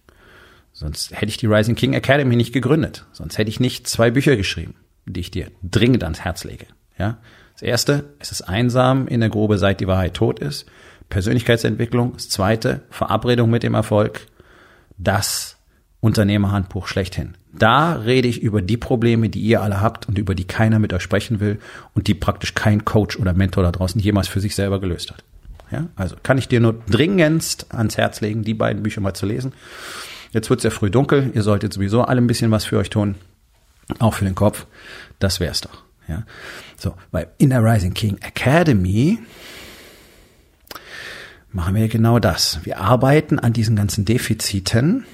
Sonst 0.73 1.13
hätte 1.13 1.27
ich 1.27 1.37
die 1.37 1.47
Rising 1.47 1.75
King 1.75 1.93
Academy 1.93 2.37
nicht 2.37 2.53
gegründet. 2.53 3.05
Sonst 3.13 3.37
hätte 3.37 3.51
ich 3.51 3.61
nicht 3.61 3.87
zwei 3.87 4.11
Bücher 4.11 4.37
geschrieben, 4.37 4.75
die 5.05 5.21
ich 5.21 5.31
dir 5.31 5.51
dringend 5.63 6.03
ans 6.03 6.21
Herz 6.21 6.45
lege. 6.45 6.67
Ja? 6.99 7.19
Das 7.53 7.63
erste, 7.63 8.15
es 8.21 8.33
ist 8.33 8.43
einsam 8.43 9.07
in 9.07 9.21
der 9.21 9.31
Grube, 9.31 9.59
seit 9.59 9.81
die 9.81 9.87
Wahrheit 9.87 10.15
tot 10.15 10.39
ist. 10.39 10.67
Persönlichkeitsentwicklung. 11.09 12.15
Das 12.15 12.29
zweite, 12.29 12.83
Verabredung 12.91 13.51
mit 13.51 13.63
dem 13.63 13.75
Erfolg. 13.75 14.27
Das 14.99 15.57
Unternehmerhandbuch 16.01 16.87
schlechthin. 16.87 17.35
Da 17.53 17.95
rede 17.95 18.29
ich 18.29 18.43
über 18.43 18.63
die 18.63 18.77
Probleme, 18.77 19.29
die 19.29 19.41
ihr 19.41 19.63
alle 19.63 19.81
habt 19.81 20.07
und 20.09 20.19
über 20.19 20.35
die 20.35 20.45
keiner 20.45 20.79
mit 20.79 20.93
euch 20.93 21.03
sprechen 21.03 21.41
will 21.41 21.59
und 21.95 22.07
die 22.07 22.15
praktisch 22.15 22.55
kein 22.55 22.85
Coach 22.85 23.19
oder 23.19 23.33
Mentor 23.33 23.63
da 23.63 23.73
draußen 23.73 24.01
jemals 24.01 24.29
für 24.29 24.41
sich 24.41 24.55
selber 24.55 24.81
gelöst 24.81 25.11
hat. 25.11 25.25
Ja, 25.71 25.87
also 25.97 26.17
kann 26.23 26.39
ich 26.39 26.49
dir 26.49 26.61
nur 26.61 26.75
dringendst 26.89 27.75
ans 27.75 27.97
Herz 27.97 28.21
legen, 28.21 28.45
die 28.45 28.55
beiden 28.55 28.83
Bücher 28.83 29.01
mal 29.01 29.15
zu 29.15 29.27
lesen. 29.27 29.53
Jetzt 30.33 30.51
wird 30.51 30.61
es 30.61 30.65
ja 30.65 30.71
früh 30.71 30.91
dunkel. 30.91 31.33
Ihr 31.35 31.43
solltet 31.43 31.73
sowieso 31.73 32.03
alle 32.03 32.21
ein 32.21 32.27
bisschen 32.27 32.51
was 32.51 32.65
für 32.65 32.79
euch 32.79 32.91
tun. 32.91 33.17
Auch 33.99 34.15
für 34.15 34.25
den 34.25 34.35
Kopf. 34.35 34.67
Das 35.19 35.41
wär's 35.41 35.63
doch. 35.63 35.83
Ja. 36.09 36.25
So, 36.77 36.95
weil 37.11 37.29
in 37.39 37.51
der 37.51 37.65
Rising 37.65 37.95
King 37.95 38.19
Academy 38.21 39.19
machen 41.57 41.75
wir 41.75 41.89
genau 41.89 42.19
das. 42.19 42.61
Wir 42.65 42.79
arbeiten 42.79 43.39
an 43.39 43.55
diesen 43.55 43.77
ganzen 43.77 44.05
Defiziten 44.05 45.07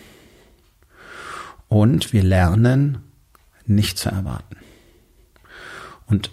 und 1.69 2.13
wir 2.13 2.25
lernen 2.25 2.99
nicht 3.65 3.97
zu 3.97 4.09
erwarten. 4.09 4.57
Und 6.07 6.33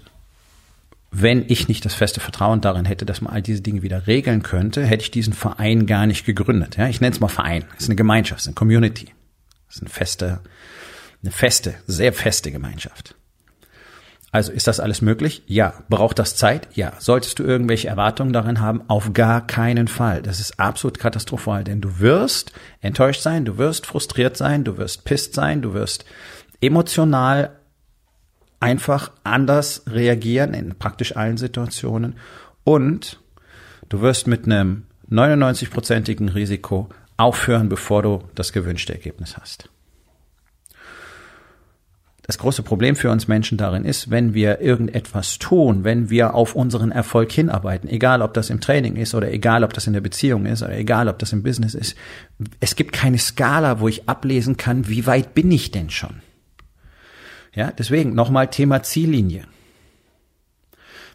wenn 1.12 1.46
ich 1.48 1.68
nicht 1.68 1.86
das 1.86 1.94
feste 1.94 2.20
Vertrauen 2.20 2.60
darin 2.60 2.86
hätte, 2.86 3.06
dass 3.06 3.22
man 3.22 3.32
all 3.32 3.44
diese 3.44 3.62
Dinge 3.62 3.84
wieder 3.84 4.08
regeln 4.08 4.42
könnte, 4.42 4.84
hätte 4.84 5.04
ich 5.04 5.12
diesen 5.12 5.34
Verein 5.34 5.86
gar 5.86 6.08
nicht 6.08 6.26
gegründet. 6.26 6.76
Ja, 6.76 6.88
ich 6.88 7.02
nenne 7.02 7.14
es 7.14 7.20
mal 7.20 7.28
Verein. 7.28 7.66
Es 7.78 7.84
ist 7.84 7.90
eine 7.90 7.96
Gemeinschaft, 7.96 8.40
es 8.40 8.46
ist 8.46 8.50
eine 8.50 8.56
Community. 8.56 9.14
Es 9.70 9.76
ist 9.76 9.82
eine 9.84 9.92
feste, 9.92 10.40
eine 11.22 11.32
feste, 11.32 11.76
sehr 11.86 12.14
feste 12.14 12.52
Gemeinschaft. 12.52 13.16
Also 14.32 14.52
ist 14.52 14.68
das 14.68 14.80
alles 14.80 15.02
möglich? 15.02 15.44
Ja. 15.48 15.74
Braucht 15.90 16.20
das 16.20 16.36
Zeit? 16.36 16.68
Ja. 16.76 16.94
Solltest 17.00 17.40
du 17.40 17.44
irgendwelche 17.44 17.88
Erwartungen 17.88 18.34
darin 18.34 18.62
haben? 18.62 18.82
Auf 18.88 19.14
gar 19.14 19.46
keinen 19.46 19.88
Fall. 19.88 20.22
Das 20.22 20.40
ist 20.40 20.60
absolut 20.60 21.00
katastrophal, 21.00 21.64
denn 21.64 21.82
du 21.82 22.00
wirst 22.00 22.54
enttäuscht 22.82 23.22
sein, 23.22 23.46
du 23.46 23.58
wirst 23.58 23.86
frustriert 23.86 24.38
sein, 24.38 24.64
du 24.64 24.78
wirst 24.78 25.06
pisst 25.06 25.34
sein, 25.34 25.62
du 25.62 25.74
wirst 25.74 26.06
emotional 26.62 27.60
einfach 28.60 29.12
anders 29.24 29.84
reagieren 29.88 30.54
in 30.54 30.76
praktisch 30.78 31.16
allen 31.16 31.38
Situationen 31.38 32.16
und 32.64 33.20
du 33.88 34.02
wirst 34.02 34.28
mit 34.28 34.46
einem 34.46 34.84
99-prozentigen 35.10 36.30
Risiko 36.30 36.90
aufhören, 37.18 37.70
bevor 37.70 38.04
du 38.04 38.24
das 38.36 38.54
gewünschte 38.54 38.94
Ergebnis 38.94 39.38
hast. 39.38 39.70
Das 42.30 42.38
große 42.38 42.62
Problem 42.62 42.96
für 42.96 43.10
uns 43.10 43.28
Menschen 43.28 43.58
darin 43.58 43.86
ist, 43.86 44.12
wenn 44.12 44.36
wir 44.36 44.62
irgendetwas 44.62 45.40
tun, 45.40 45.84
wenn 45.84 46.12
wir 46.12 46.36
auf 46.36 46.54
unseren 46.54 46.92
Erfolg 46.92 47.32
hinarbeiten, 47.32 47.90
egal 47.90 48.22
ob 48.22 48.36
das 48.36 48.52
im 48.52 48.62
Training 48.62 48.98
ist 48.98 49.16
oder 49.16 49.32
egal 49.32 49.64
ob 49.64 49.74
das 49.74 49.88
in 49.88 49.94
der 49.94 50.02
Beziehung 50.02 50.46
ist 50.46 50.62
oder 50.62 50.78
egal 50.78 51.08
ob 51.08 51.18
das 51.18 51.34
im 51.34 51.42
Business 51.42 51.74
ist, 51.74 51.96
es 52.60 52.76
gibt 52.76 52.94
keine 52.94 53.18
Skala, 53.18 53.80
wo 53.80 53.88
ich 53.88 54.08
ablesen 54.08 54.58
kann, 54.58 54.88
wie 54.88 55.08
weit 55.08 55.34
bin 55.34 55.50
ich 55.50 55.72
denn 55.72 55.90
schon. 55.90 56.22
Ja, 57.56 57.72
deswegen 57.76 58.14
nochmal 58.14 58.52
Thema 58.52 58.84
Ziellinie. 58.84 59.46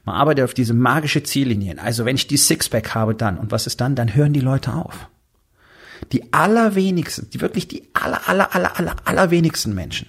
Man 0.04 0.16
arbeitet 0.16 0.44
auf 0.44 0.54
diese 0.54 0.75
magische 0.75 1.23
Ziellinien. 1.23 1.78
Also 1.78 2.04
wenn 2.06 2.16
ich 2.16 2.26
die 2.26 2.38
Sixpack 2.38 2.92
habe, 2.97 3.14
dann 3.14 3.38
und 3.38 3.52
was 3.52 3.68
ist 3.68 3.80
dann? 3.80 3.94
Dann 3.94 4.16
hören 4.16 4.33
die 4.33 4.40
Leute 4.40 4.75
auf. 4.75 5.09
Die 6.11 6.33
allerwenigsten, 6.33 7.30
die 7.30 7.40
wirklich 7.40 7.68
die 7.68 7.85
aller, 7.92 8.28
aller, 8.28 8.52
aller, 8.52 8.76
aller, 8.80 8.97
allerwenigsten 9.04 9.76
Menschen 9.76 10.09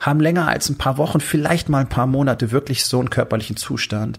haben 0.00 0.20
länger 0.20 0.48
als 0.48 0.68
ein 0.68 0.78
paar 0.78 0.98
Wochen, 0.98 1.20
vielleicht 1.20 1.68
mal 1.68 1.80
ein 1.80 1.88
paar 1.88 2.06
Monate 2.06 2.50
wirklich 2.50 2.84
so 2.84 2.98
einen 2.98 3.10
körperlichen 3.10 3.56
Zustand. 3.56 4.18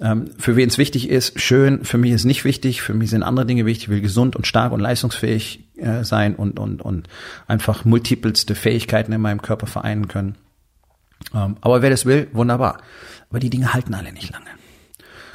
Ähm, 0.00 0.30
für 0.38 0.56
wen 0.56 0.68
es 0.68 0.78
wichtig 0.78 1.08
ist, 1.08 1.40
schön. 1.40 1.84
Für 1.84 1.98
mich 1.98 2.12
ist 2.12 2.24
nicht 2.24 2.44
wichtig. 2.44 2.82
Für 2.82 2.94
mich 2.94 3.10
sind 3.10 3.22
andere 3.22 3.46
Dinge 3.46 3.66
wichtig. 3.66 3.84
Ich 3.84 3.90
will 3.90 4.00
gesund 4.00 4.36
und 4.36 4.46
stark 4.46 4.72
und 4.72 4.80
leistungsfähig 4.80 5.68
äh, 5.76 6.04
sein 6.04 6.36
und, 6.36 6.58
und, 6.58 6.82
und 6.82 7.08
einfach 7.46 7.84
multipelste 7.84 8.54
Fähigkeiten 8.54 9.12
in 9.12 9.20
meinem 9.20 9.42
Körper 9.42 9.66
vereinen 9.66 10.08
können. 10.08 10.36
Ähm, 11.34 11.56
aber 11.60 11.82
wer 11.82 11.90
das 11.90 12.06
will, 12.06 12.28
wunderbar. 12.32 12.78
Aber 13.30 13.40
die 13.40 13.50
Dinge 13.50 13.74
halten 13.74 13.94
alle 13.94 14.12
nicht 14.12 14.32
lange. 14.32 14.46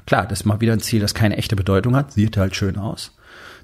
Klar, 0.06 0.28
das 0.28 0.42
ist 0.42 0.46
mal 0.46 0.62
wieder 0.62 0.74
ein 0.74 0.82
Ziel, 0.82 1.00
das 1.00 1.14
keine 1.14 1.38
echte 1.38 1.56
Bedeutung 1.56 1.96
hat, 1.96 2.12
sieht 2.14 2.36
halt 2.38 2.56
schön 2.56 2.78
aus. 2.78 3.16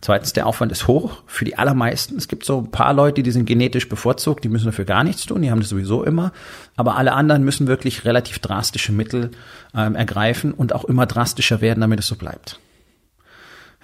Zweitens, 0.01 0.31
der 0.31 0.47
Aufwand 0.47 0.71
ist 0.71 0.87
hoch 0.87 1.23
für 1.25 1.43
die 1.43 1.57
allermeisten. 1.57 2.15
Es 2.15 2.27
gibt 2.27 2.45
so 2.45 2.59
ein 2.59 2.71
paar 2.71 2.93
Leute, 2.93 3.21
die 3.21 3.31
sind 3.31 3.45
genetisch 3.45 3.89
bevorzugt, 3.89 4.43
die 4.43 4.49
müssen 4.49 4.67
dafür 4.67 4.85
gar 4.85 5.03
nichts 5.03 5.25
tun, 5.25 5.41
die 5.41 5.51
haben 5.51 5.59
das 5.59 5.69
sowieso 5.69 6.03
immer. 6.03 6.31
Aber 6.77 6.95
alle 6.95 7.13
anderen 7.13 7.43
müssen 7.43 7.67
wirklich 7.67 8.05
relativ 8.05 8.39
drastische 8.39 8.93
Mittel 8.93 9.31
ähm, 9.75 9.95
ergreifen 9.95 10.53
und 10.53 10.73
auch 10.73 10.85
immer 10.85 11.05
drastischer 11.05 11.59
werden, 11.59 11.81
damit 11.81 11.99
es 11.99 12.07
so 12.07 12.15
bleibt. 12.15 12.59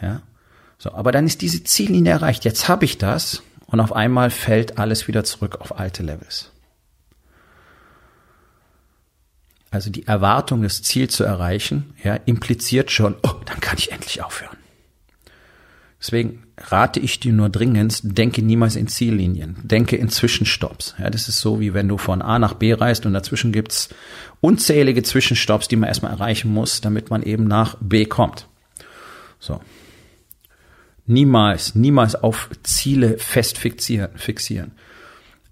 Ja. 0.02 0.22
So, 0.78 0.94
aber 0.94 1.12
dann 1.12 1.26
ist 1.26 1.42
diese 1.42 1.64
Ziellinie 1.64 2.14
erreicht. 2.14 2.46
Jetzt 2.46 2.70
habe 2.70 2.86
ich 2.86 2.98
das 2.98 3.44
und 3.66 3.80
auf 3.80 3.94
einmal 3.94 4.30
fällt 4.30 4.78
alles 4.78 5.08
wieder 5.08 5.24
zurück 5.24 5.60
auf 5.60 5.80
alte 5.80 6.04
Levels. 6.04 6.52
Also 9.72 9.90
die 9.90 10.08
Erwartung, 10.08 10.64
das 10.64 10.82
Ziel 10.84 11.10
zu 11.10 11.26
erreichen, 11.26 11.94
ja, 12.02 12.16
impliziert 12.16 12.92
schon, 12.92 13.16
oh, 13.24 13.34
dann 13.46 13.60
kann 13.60 13.78
ich 13.78 13.92
endlich 13.92 14.24
aufhören. 14.24 14.56
Deswegen 16.06 16.44
rate 16.60 17.00
ich 17.00 17.20
dir 17.20 17.34
nur 17.34 17.50
dringend, 17.50 18.00
denke 18.04 18.44
niemals 18.44 18.76
in 18.76 18.88
Ziellinien, 18.88 19.56
denke 19.64 19.96
in 19.96 20.08
Zwischenstopps. 20.08 20.94
Ja, 21.00 21.10
das 21.10 21.28
ist 21.28 21.40
so, 21.40 21.60
wie 21.60 21.74
wenn 21.74 21.88
du 21.88 21.98
von 21.98 22.22
A 22.22 22.38
nach 22.38 22.54
B 22.54 22.74
reist 22.74 23.08
und 23.08 23.14
dazwischen 23.14 23.52
gibt's 23.52 23.90
unzählige 24.40 25.02
Zwischenstopps, 25.02 25.68
die 25.68 25.78
man 25.78 25.88
erstmal 25.88 26.12
erreichen 26.12 26.54
muss, 26.54 26.80
damit 26.80 27.10
man 27.10 27.24
eben 27.24 27.46
nach 27.46 27.78
B 27.80 28.06
kommt. 28.06 28.48
So. 29.40 29.62
Niemals, 31.08 31.74
niemals 31.74 32.14
auf 32.14 32.52
Ziele 32.62 33.18
fest 33.18 33.58
fixieren, 33.58 34.12
fixieren. 34.16 34.74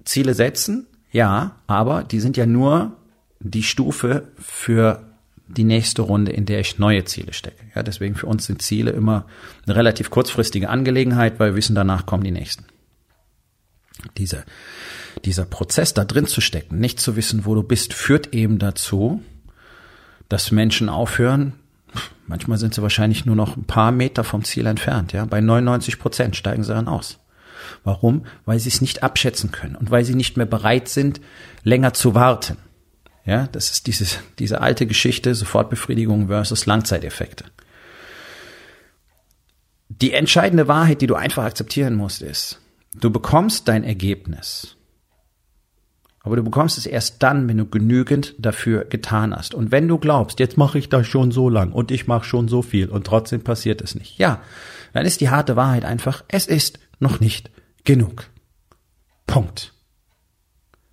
Ziele 0.05 0.35
setzen, 0.35 0.85
ja, 1.11 1.55
aber 1.65 2.03
die 2.03 2.19
sind 2.19 2.37
ja 2.37 2.45
nur 2.45 2.95
die 3.39 3.63
Stufe 3.63 4.27
für 4.37 5.12
die 5.47 5.63
nächste 5.63 6.01
Runde, 6.01 6.31
in 6.31 6.45
der 6.45 6.59
ich 6.59 6.79
neue 6.79 7.03
Ziele 7.05 7.33
stecke. 7.33 7.63
Ja, 7.75 7.83
deswegen 7.83 8.15
für 8.15 8.27
uns 8.27 8.45
sind 8.45 8.61
Ziele 8.61 8.91
immer 8.91 9.25
eine 9.65 9.75
relativ 9.75 10.09
kurzfristige 10.09 10.69
Angelegenheit, 10.69 11.39
weil 11.39 11.51
wir 11.51 11.55
wissen, 11.55 11.75
danach 11.75 12.05
kommen 12.05 12.23
die 12.23 12.31
nächsten. 12.31 12.65
Dieser, 14.17 14.43
dieser 15.25 15.45
Prozess 15.45 15.93
da 15.93 16.05
drin 16.05 16.27
zu 16.27 16.41
stecken, 16.41 16.79
nicht 16.79 16.99
zu 16.99 17.15
wissen, 17.15 17.45
wo 17.45 17.55
du 17.55 17.63
bist, 17.63 17.93
führt 17.93 18.33
eben 18.33 18.57
dazu, 18.57 19.21
dass 20.29 20.51
Menschen 20.51 20.89
aufhören. 20.89 21.53
Manchmal 22.25 22.57
sind 22.57 22.73
sie 22.73 22.81
wahrscheinlich 22.81 23.25
nur 23.25 23.35
noch 23.35 23.55
ein 23.55 23.65
paar 23.65 23.91
Meter 23.91 24.23
vom 24.23 24.43
Ziel 24.43 24.65
entfernt. 24.65 25.13
Ja, 25.13 25.25
bei 25.25 25.41
99 25.41 25.99
Prozent 25.99 26.35
steigen 26.35 26.63
sie 26.63 26.73
dann 26.73 26.87
aus. 26.87 27.19
Warum? 27.83 28.25
Weil 28.45 28.59
sie 28.59 28.69
es 28.69 28.81
nicht 28.81 29.03
abschätzen 29.03 29.51
können 29.51 29.75
und 29.75 29.91
weil 29.91 30.03
sie 30.03 30.15
nicht 30.15 30.37
mehr 30.37 30.45
bereit 30.45 30.89
sind, 30.89 31.21
länger 31.63 31.93
zu 31.93 32.15
warten. 32.15 32.57
Ja, 33.25 33.47
das 33.47 33.71
ist 33.71 33.87
dieses, 33.87 34.19
diese 34.39 34.61
alte 34.61 34.85
Geschichte, 34.85 35.33
Sofortbefriedigung 35.33 36.27
versus 36.27 36.65
Langzeiteffekte. 36.65 37.45
Die 39.87 40.13
entscheidende 40.13 40.67
Wahrheit, 40.67 41.01
die 41.01 41.07
du 41.07 41.15
einfach 41.15 41.45
akzeptieren 41.45 41.95
musst, 41.95 42.21
ist, 42.21 42.59
du 42.93 43.11
bekommst 43.11 43.67
dein 43.67 43.83
Ergebnis. 43.83 44.75
Aber 46.21 46.37
du 46.37 46.43
bekommst 46.43 46.77
es 46.77 46.85
erst 46.85 47.21
dann, 47.21 47.49
wenn 47.49 47.57
du 47.57 47.65
genügend 47.65 48.33
dafür 48.39 48.85
getan 48.85 49.35
hast. 49.35 49.53
Und 49.53 49.71
wenn 49.71 49.87
du 49.87 49.97
glaubst, 49.97 50.39
jetzt 50.39 50.57
mache 50.57 50.79
ich 50.79 50.87
das 50.89 51.05
schon 51.05 51.31
so 51.31 51.49
lang 51.49 51.73
und 51.73 51.91
ich 51.91 52.07
mache 52.07 52.23
schon 52.23 52.47
so 52.47 52.61
viel 52.61 52.89
und 52.89 53.05
trotzdem 53.05 53.43
passiert 53.43 53.81
es 53.81 53.93
nicht. 53.93 54.17
Ja, 54.17 54.41
dann 54.93 55.05
ist 55.05 55.19
die 55.19 55.29
harte 55.29 55.55
Wahrheit 55.57 55.83
einfach, 55.83 56.23
es 56.29 56.47
ist 56.47 56.79
noch 56.99 57.19
nicht 57.19 57.51
genug. 57.83 58.29
Punkt. 59.27 59.73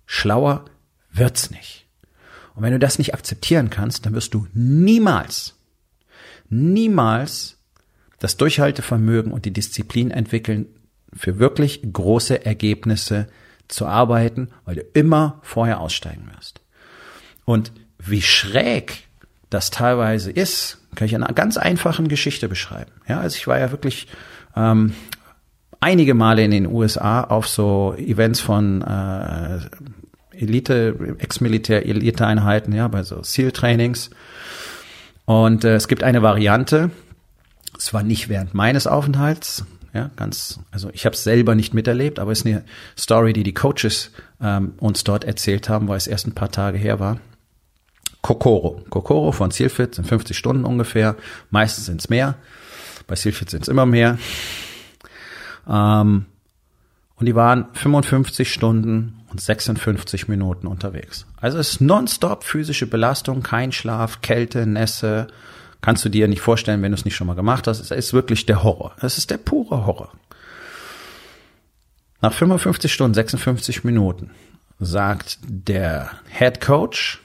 Schlauer 0.05 0.65
wird's 1.11 1.49
nicht. 1.49 1.87
Und 2.55 2.63
wenn 2.63 2.73
du 2.73 2.79
das 2.79 2.97
nicht 2.97 3.13
akzeptieren 3.13 3.69
kannst, 3.69 4.05
dann 4.05 4.13
wirst 4.13 4.33
du 4.33 4.47
niemals, 4.53 5.55
niemals 6.49 7.57
das 8.19 8.37
Durchhaltevermögen 8.37 9.31
und 9.31 9.45
die 9.45 9.53
Disziplin 9.53 10.11
entwickeln, 10.11 10.67
für 11.13 11.39
wirklich 11.39 11.81
große 11.91 12.45
Ergebnisse 12.45 13.27
zu 13.67 13.85
arbeiten, 13.85 14.49
weil 14.65 14.75
du 14.75 14.81
immer 14.93 15.39
vorher 15.43 15.79
aussteigen 15.79 16.29
wirst. 16.35 16.61
Und 17.45 17.71
wie 17.97 18.21
schräg 18.21 19.07
das 19.49 19.71
teilweise 19.71 20.31
ist, 20.31 20.77
kann 20.95 21.05
ich 21.05 21.13
in 21.13 21.23
einer 21.23 21.33
ganz 21.33 21.57
einfachen 21.57 22.07
Geschichte 22.07 22.47
beschreiben. 22.47 22.91
Ja, 23.07 23.19
also 23.19 23.35
ich 23.35 23.47
war 23.47 23.59
ja 23.59 23.71
wirklich 23.71 24.07
ähm, 24.55 24.93
einige 25.79 26.13
Male 26.13 26.43
in 26.43 26.51
den 26.51 26.67
USA 26.67 27.23
auf 27.23 27.47
so 27.47 27.95
Events 27.97 28.39
von 28.39 28.81
äh, 28.81 29.59
Elite, 30.41 31.15
Ex-Militär, 31.19 31.85
Elite-Einheiten, 31.85 32.73
ja, 32.73 32.87
bei 32.87 33.03
so 33.03 33.21
SEAL-Trainings. 33.23 34.09
Und 35.25 35.63
äh, 35.63 35.75
es 35.75 35.87
gibt 35.87 36.03
eine 36.03 36.21
Variante, 36.21 36.91
es 37.77 37.93
war 37.93 38.03
nicht 38.03 38.29
während 38.29 38.53
meines 38.53 38.87
Aufenthalts, 38.87 39.65
ja, 39.93 40.09
ganz, 40.15 40.59
also 40.71 40.89
ich 40.93 41.05
habe 41.05 41.15
es 41.15 41.23
selber 41.23 41.53
nicht 41.53 41.73
miterlebt, 41.73 42.19
aber 42.19 42.31
es 42.31 42.39
ist 42.39 42.45
eine 42.45 42.63
Story, 42.97 43.33
die 43.33 43.43
die 43.43 43.53
Coaches 43.53 44.11
ähm, 44.41 44.73
uns 44.77 45.03
dort 45.03 45.25
erzählt 45.25 45.67
haben, 45.67 45.87
weil 45.87 45.97
es 45.97 46.07
erst 46.07 46.27
ein 46.27 46.33
paar 46.33 46.51
Tage 46.51 46.77
her 46.77 46.99
war. 46.99 47.19
Kokoro. 48.21 48.83
Kokoro 48.89 49.31
von 49.31 49.51
Zielfit 49.51 49.95
sind 49.95 50.07
50 50.07 50.37
Stunden 50.37 50.63
ungefähr. 50.63 51.15
Meistens 51.49 51.87
sind 51.87 51.99
es 51.99 52.09
mehr. 52.09 52.35
Bei 53.07 53.15
Zielfit 53.15 53.49
sind 53.49 53.63
es 53.63 53.67
immer 53.67 53.85
mehr. 53.85 54.17
Ähm, 55.67 56.25
und 57.15 57.25
die 57.25 57.35
waren 57.35 57.65
55 57.73 58.51
Stunden 58.51 59.20
und 59.31 59.41
56 59.41 60.27
Minuten 60.27 60.67
unterwegs. 60.67 61.25
Also 61.37 61.57
es 61.57 61.73
ist 61.73 61.81
nonstop 61.81 62.43
physische 62.43 62.85
Belastung, 62.85 63.41
kein 63.41 63.71
Schlaf, 63.71 64.21
Kälte, 64.21 64.67
Nässe. 64.67 65.27
Kannst 65.81 66.05
du 66.05 66.09
dir 66.09 66.27
nicht 66.27 66.41
vorstellen, 66.41 66.81
wenn 66.81 66.91
du 66.91 66.97
es 66.97 67.05
nicht 67.05 67.15
schon 67.15 67.27
mal 67.27 67.35
gemacht 67.35 67.65
hast. 67.65 67.79
Es 67.79 67.91
ist 67.91 68.13
wirklich 68.13 68.45
der 68.45 68.63
Horror. 68.63 68.93
Es 69.01 69.17
ist 69.17 69.31
der 69.31 69.37
pure 69.37 69.85
Horror. 69.85 70.11
Nach 72.21 72.33
55 72.33 72.93
Stunden, 72.93 73.15
56 73.15 73.83
Minuten 73.83 74.29
sagt 74.79 75.39
der 75.43 76.11
Head 76.29 76.61
Coach, 76.61 77.21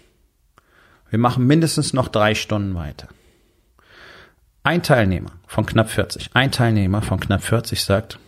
wir 1.11 1.19
machen 1.19 1.47
mindestens 1.47 1.93
noch 1.93 2.09
drei 2.09 2.35
Stunden 2.35 2.75
weiter. 2.75 3.09
Ein 4.63 4.83
Teilnehmer 4.83 5.33
von 5.47 5.67
knapp 5.67 5.91
40, 5.91 6.31
ein 6.35 6.51
Teilnehmer 6.51 7.03
von 7.03 7.21
knapp 7.21 7.43
40 7.43 7.85
sagt, 7.85 8.19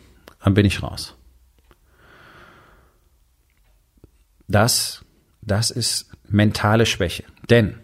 dann 0.43 0.55
bin 0.55 0.67
ich 0.67 0.83
raus. 0.83 1.17
Das, 4.49 5.05
das 5.43 5.71
ist 5.71 6.11
mentale 6.29 6.87
Schwäche. 6.87 7.25
Denn, 7.49 7.75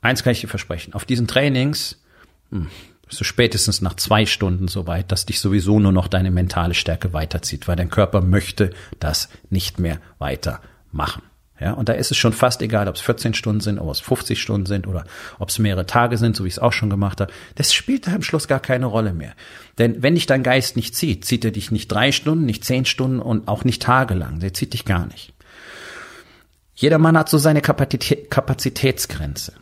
eins 0.00 0.22
kann 0.22 0.32
ich 0.32 0.40
dir 0.40 0.48
versprechen, 0.48 0.92
auf 0.92 1.04
diesen 1.04 1.26
Trainings 1.26 2.02
hm, 2.50 2.68
bist 3.06 3.20
du 3.20 3.24
spätestens 3.24 3.80
nach 3.80 3.94
zwei 3.94 4.26
Stunden 4.26 4.68
so 4.68 4.86
weit, 4.86 5.10
dass 5.10 5.26
dich 5.26 5.40
sowieso 5.40 5.80
nur 5.80 5.92
noch 5.92 6.08
deine 6.08 6.30
mentale 6.30 6.74
Stärke 6.74 7.12
weiterzieht, 7.12 7.66
weil 7.66 7.76
dein 7.76 7.90
Körper 7.90 8.20
möchte 8.20 8.70
das 9.00 9.28
nicht 9.50 9.80
mehr 9.80 10.00
weitermachen. 10.18 11.22
Ja, 11.60 11.74
und 11.74 11.90
da 11.90 11.92
ist 11.92 12.10
es 12.10 12.16
schon 12.16 12.32
fast 12.32 12.62
egal, 12.62 12.88
ob 12.88 12.94
es 12.94 13.02
14 13.02 13.34
Stunden 13.34 13.60
sind, 13.60 13.78
ob 13.78 13.90
es 13.90 14.00
50 14.00 14.40
Stunden 14.40 14.64
sind 14.64 14.86
oder 14.86 15.04
ob 15.38 15.50
es 15.50 15.58
mehrere 15.58 15.84
Tage 15.84 16.16
sind, 16.16 16.34
so 16.34 16.44
wie 16.44 16.48
ich 16.48 16.54
es 16.54 16.58
auch 16.58 16.72
schon 16.72 16.88
gemacht 16.88 17.20
habe. 17.20 17.32
Das 17.56 17.74
spielt 17.74 18.06
da 18.06 18.14
am 18.14 18.22
Schluss 18.22 18.48
gar 18.48 18.60
keine 18.60 18.86
Rolle 18.86 19.12
mehr. 19.12 19.34
Denn 19.76 20.02
wenn 20.02 20.14
dich 20.14 20.24
dein 20.24 20.42
Geist 20.42 20.76
nicht 20.76 20.94
zieht, 20.94 21.26
zieht 21.26 21.44
er 21.44 21.50
dich 21.50 21.70
nicht 21.70 21.88
drei 21.88 22.12
Stunden, 22.12 22.46
nicht 22.46 22.64
zehn 22.64 22.86
Stunden 22.86 23.20
und 23.20 23.46
auch 23.46 23.64
nicht 23.64 23.82
tagelang. 23.82 24.40
Der 24.40 24.54
zieht 24.54 24.72
dich 24.72 24.86
gar 24.86 25.06
nicht. 25.06 25.34
Jeder 26.80 26.96
Mann 26.96 27.18
hat 27.18 27.28
so 27.28 27.36
seine 27.36 27.60
Kapazitätsgrenze. 27.60 29.52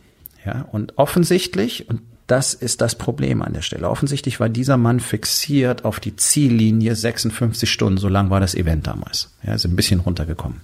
Ja, 0.45 0.65
und 0.71 0.97
offensichtlich, 0.97 1.89
und 1.89 1.99
das 2.27 2.53
ist 2.53 2.79
das 2.79 2.97
Problem 2.97 3.41
an 3.41 3.51
der 3.51 3.61
Stelle. 3.61 3.89
Offensichtlich 3.89 4.39
war 4.39 4.47
dieser 4.47 4.77
Mann 4.77 5.01
fixiert 5.01 5.83
auf 5.83 5.99
die 5.99 6.15
Ziellinie 6.15 6.95
56 6.95 7.69
Stunden. 7.69 7.97
So 7.97 8.07
lang 8.07 8.29
war 8.29 8.39
das 8.39 8.55
Event 8.55 8.87
damals. 8.87 9.35
Ja, 9.43 9.53
ist 9.53 9.65
ein 9.65 9.75
bisschen 9.75 9.99
runtergekommen 9.99 10.61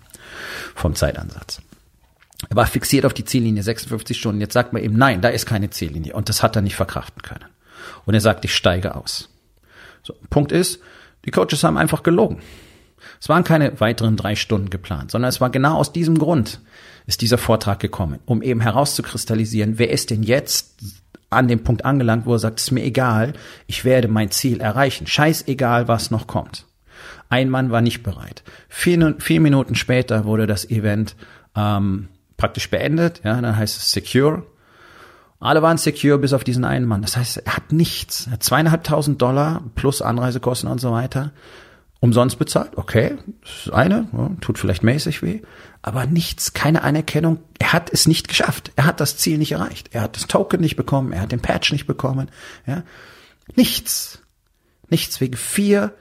vom 0.75 0.95
Zeitansatz. 0.95 1.61
Er 2.49 2.55
war 2.55 2.67
fixiert 2.67 3.05
auf 3.05 3.13
die 3.13 3.25
Ziellinie 3.25 3.61
56 3.61 4.17
Stunden. 4.17 4.39
Jetzt 4.39 4.53
sagt 4.53 4.71
man 4.71 4.81
ihm, 4.81 4.93
nein, 4.93 5.19
da 5.19 5.27
ist 5.27 5.45
keine 5.45 5.71
Ziellinie. 5.71 6.13
Und 6.13 6.29
das 6.29 6.41
hat 6.41 6.55
er 6.55 6.61
nicht 6.61 6.77
verkraften 6.77 7.21
können. 7.21 7.49
Und 8.05 8.13
er 8.13 8.21
sagt, 8.21 8.45
ich 8.45 8.55
steige 8.55 8.95
aus. 8.95 9.27
So, 10.03 10.15
Punkt 10.29 10.53
ist, 10.53 10.79
die 11.25 11.31
Coaches 11.31 11.65
haben 11.65 11.77
einfach 11.77 12.01
gelogen. 12.01 12.41
Es 13.19 13.29
waren 13.29 13.43
keine 13.43 13.79
weiteren 13.79 14.17
drei 14.17 14.35
Stunden 14.35 14.69
geplant, 14.69 15.11
sondern 15.11 15.29
es 15.29 15.41
war 15.41 15.49
genau 15.49 15.77
aus 15.77 15.91
diesem 15.91 16.17
Grund 16.17 16.59
ist 17.07 17.21
dieser 17.21 17.37
Vortrag 17.37 17.79
gekommen, 17.79 18.19
um 18.25 18.41
eben 18.41 18.61
herauszukristallisieren, 18.61 19.77
wer 19.77 19.91
ist 19.91 20.09
denn 20.09 20.23
jetzt 20.23 20.79
an 21.29 21.47
dem 21.47 21.63
Punkt 21.63 21.85
angelangt, 21.85 22.25
wo 22.25 22.33
er 22.33 22.39
sagt, 22.39 22.59
es 22.59 22.65
ist 22.65 22.71
mir 22.71 22.83
egal, 22.83 23.33
ich 23.67 23.85
werde 23.85 24.07
mein 24.07 24.31
Ziel 24.31 24.61
erreichen, 24.61 25.07
scheißegal, 25.07 25.87
was 25.87 26.11
noch 26.11 26.27
kommt. 26.27 26.65
Ein 27.29 27.49
Mann 27.49 27.71
war 27.71 27.81
nicht 27.81 28.03
bereit. 28.03 28.43
Vier, 28.69 29.15
vier 29.19 29.41
Minuten 29.41 29.75
später 29.75 30.25
wurde 30.25 30.47
das 30.47 30.69
Event 30.69 31.15
ähm, 31.55 32.09
praktisch 32.37 32.69
beendet. 32.69 33.21
Ja, 33.23 33.39
dann 33.41 33.57
heißt 33.57 33.77
es 33.77 33.91
secure. 33.91 34.43
Alle 35.39 35.61
waren 35.61 35.77
secure 35.77 36.17
bis 36.17 36.33
auf 36.33 36.43
diesen 36.43 36.63
einen 36.63 36.85
Mann. 36.85 37.01
Das 37.01 37.17
heißt, 37.17 37.37
er 37.37 37.55
hat 37.55 37.71
nichts. 37.71 38.27
Er 38.27 38.33
hat 38.33 38.43
zweieinhalbtausend 38.43 39.21
Dollar 39.21 39.63
plus 39.73 40.01
Anreisekosten 40.01 40.69
und 40.69 40.79
so 40.79 40.91
weiter 40.91 41.33
umsonst 41.99 42.37
bezahlt. 42.37 42.77
Okay, 42.77 43.17
das 43.41 43.67
ist 43.67 43.73
eine, 43.73 44.07
tut 44.41 44.59
vielleicht 44.59 44.83
mäßig 44.83 45.21
weh, 45.21 45.41
aber 45.81 46.05
nichts, 46.05 46.53
keine 46.53 46.83
Anerkennung. 46.83 47.39
Er 47.59 47.73
hat 47.73 47.91
es 47.91 48.07
nicht 48.07 48.27
geschafft. 48.27 48.71
Er 48.75 48.85
hat 48.85 48.99
das 48.99 49.17
Ziel 49.17 49.37
nicht 49.37 49.53
erreicht. 49.53 49.89
Er 49.93 50.01
hat 50.01 50.15
das 50.15 50.27
Token 50.27 50.61
nicht 50.61 50.75
bekommen. 50.75 51.13
Er 51.13 51.21
hat 51.21 51.31
den 51.31 51.41
Patch 51.41 51.71
nicht 51.71 51.87
bekommen. 51.87 52.29
Ja, 52.65 52.83
nichts, 53.55 54.19
nichts 54.89 55.21
wegen 55.21 55.35
vier 55.35 55.93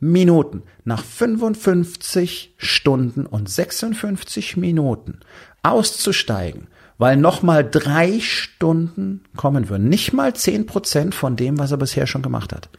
Minuten, 0.00 0.62
nach 0.84 1.04
55 1.04 2.54
Stunden 2.56 3.26
und 3.26 3.50
56 3.50 4.56
Minuten 4.56 5.20
auszusteigen, 5.62 6.68
weil 6.96 7.18
nochmal 7.18 7.68
drei 7.68 8.18
Stunden 8.20 9.24
kommen 9.36 9.68
würden. 9.68 9.90
Nicht 9.90 10.14
mal 10.14 10.34
zehn 10.34 10.64
Prozent 10.64 11.14
von 11.14 11.36
dem, 11.36 11.58
was 11.58 11.70
er 11.70 11.76
bisher 11.76 12.06
schon 12.06 12.22
gemacht 12.22 12.54
hat. 12.54 12.70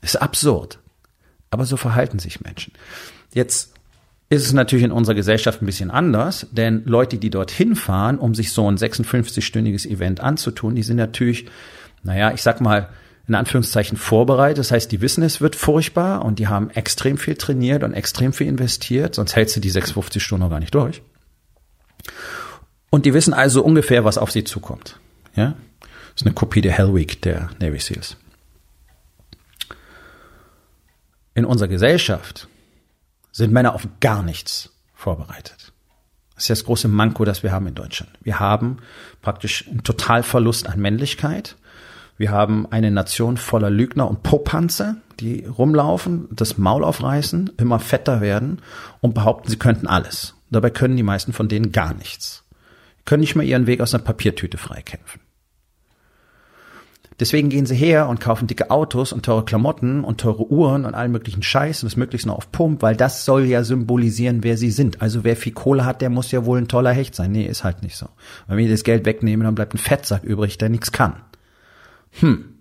ist 0.00 0.20
absurd. 0.20 0.78
Aber 1.52 1.66
so 1.66 1.76
verhalten 1.76 2.18
sich 2.18 2.40
Menschen. 2.40 2.72
Jetzt 3.34 3.74
ist 4.30 4.46
es 4.46 4.54
natürlich 4.54 4.86
in 4.86 4.90
unserer 4.90 5.14
Gesellschaft 5.14 5.60
ein 5.60 5.66
bisschen 5.66 5.90
anders, 5.90 6.46
denn 6.50 6.82
Leute, 6.86 7.18
die 7.18 7.28
dorthin 7.28 7.76
fahren, 7.76 8.18
um 8.18 8.34
sich 8.34 8.52
so 8.52 8.66
ein 8.68 8.78
56-stündiges 8.78 9.86
Event 9.86 10.20
anzutun, 10.20 10.74
die 10.74 10.82
sind 10.82 10.96
natürlich, 10.96 11.46
naja, 12.02 12.32
ich 12.32 12.42
sag 12.42 12.62
mal, 12.62 12.88
in 13.28 13.34
Anführungszeichen 13.34 13.98
vorbereitet. 13.98 14.58
Das 14.58 14.70
heißt, 14.72 14.90
die 14.90 15.02
wissen, 15.02 15.22
es 15.22 15.42
wird 15.42 15.54
furchtbar 15.54 16.24
und 16.24 16.38
die 16.38 16.48
haben 16.48 16.70
extrem 16.70 17.18
viel 17.18 17.34
trainiert 17.34 17.84
und 17.84 17.92
extrem 17.92 18.32
viel 18.32 18.46
investiert, 18.46 19.14
sonst 19.14 19.36
hältst 19.36 19.54
du 19.54 19.60
die 19.60 19.70
56 19.70 20.22
Stunden 20.22 20.44
noch 20.44 20.50
gar 20.50 20.60
nicht 20.60 20.74
durch. 20.74 21.02
Und 22.88 23.04
die 23.04 23.12
wissen 23.12 23.34
also 23.34 23.62
ungefähr, 23.62 24.06
was 24.06 24.16
auf 24.16 24.30
sie 24.30 24.44
zukommt. 24.44 24.98
Ja? 25.36 25.54
Das 25.80 26.22
ist 26.22 26.26
eine 26.26 26.34
Kopie 26.34 26.62
der 26.62 26.72
Hell 26.72 26.94
Week 26.94 27.20
der 27.20 27.50
Navy 27.60 27.78
SEALs. 27.78 28.16
In 31.34 31.44
unserer 31.44 31.68
Gesellschaft 31.68 32.48
sind 33.30 33.52
Männer 33.52 33.74
auf 33.74 33.88
gar 34.00 34.22
nichts 34.22 34.70
vorbereitet. 34.94 35.72
Das 36.34 36.44
ist 36.44 36.50
das 36.50 36.64
große 36.64 36.88
Manko, 36.88 37.24
das 37.24 37.42
wir 37.42 37.52
haben 37.52 37.66
in 37.66 37.74
Deutschland. 37.74 38.12
Wir 38.22 38.40
haben 38.40 38.78
praktisch 39.20 39.68
einen 39.68 39.82
Totalverlust 39.82 40.68
an 40.68 40.80
Männlichkeit 40.80 41.56
wir 42.22 42.30
haben 42.30 42.70
eine 42.70 42.92
Nation 42.92 43.36
voller 43.36 43.68
Lügner 43.68 44.08
und 44.08 44.22
Popanze, 44.22 44.96
die 45.18 45.44
rumlaufen, 45.44 46.28
das 46.30 46.58
Maul 46.58 46.84
aufreißen, 46.84 47.52
immer 47.56 47.80
fetter 47.80 48.20
werden 48.20 48.60
und 49.00 49.14
behaupten, 49.14 49.50
sie 49.50 49.58
könnten 49.58 49.88
alles. 49.88 50.34
Dabei 50.50 50.70
können 50.70 50.96
die 50.96 51.02
meisten 51.02 51.32
von 51.32 51.48
denen 51.48 51.72
gar 51.72 51.94
nichts. 51.94 52.44
Können 53.04 53.22
nicht 53.22 53.34
mal 53.34 53.44
ihren 53.44 53.66
Weg 53.66 53.80
aus 53.80 53.92
einer 53.92 54.04
Papiertüte 54.04 54.56
freikämpfen. 54.56 55.20
Deswegen 57.20 57.50
gehen 57.50 57.66
sie 57.66 57.74
her 57.74 58.08
und 58.08 58.20
kaufen 58.20 58.46
dicke 58.46 58.70
Autos 58.70 59.12
und 59.12 59.24
teure 59.24 59.44
Klamotten 59.44 60.02
und 60.02 60.20
teure 60.20 60.50
Uhren 60.50 60.84
und 60.84 60.94
allen 60.94 61.12
möglichen 61.12 61.42
Scheiß 61.42 61.82
und 61.82 61.90
das 61.90 61.96
möglichst 61.96 62.26
noch 62.26 62.36
auf 62.36 62.52
Pump, 62.52 62.82
weil 62.82 62.96
das 62.96 63.24
soll 63.24 63.44
ja 63.44 63.64
symbolisieren, 63.64 64.42
wer 64.42 64.56
sie 64.56 64.70
sind. 64.70 65.02
Also 65.02 65.24
wer 65.24 65.36
viel 65.36 65.52
Kohle 65.52 65.84
hat, 65.84 66.00
der 66.00 66.10
muss 66.10 66.32
ja 66.32 66.44
wohl 66.44 66.58
ein 66.58 66.68
toller 66.68 66.92
Hecht 66.92 67.14
sein. 67.14 67.32
Nee, 67.32 67.46
ist 67.46 67.64
halt 67.64 67.82
nicht 67.82 67.96
so. 67.96 68.08
Wenn 68.48 68.58
wir 68.58 68.68
das 68.68 68.84
Geld 68.84 69.04
wegnehmen, 69.04 69.44
dann 69.44 69.54
bleibt 69.54 69.74
ein 69.74 69.78
Fettsack 69.78 70.24
übrig, 70.24 70.58
der 70.58 70.68
nichts 70.68 70.92
kann. 70.92 71.16
Hm. 72.20 72.52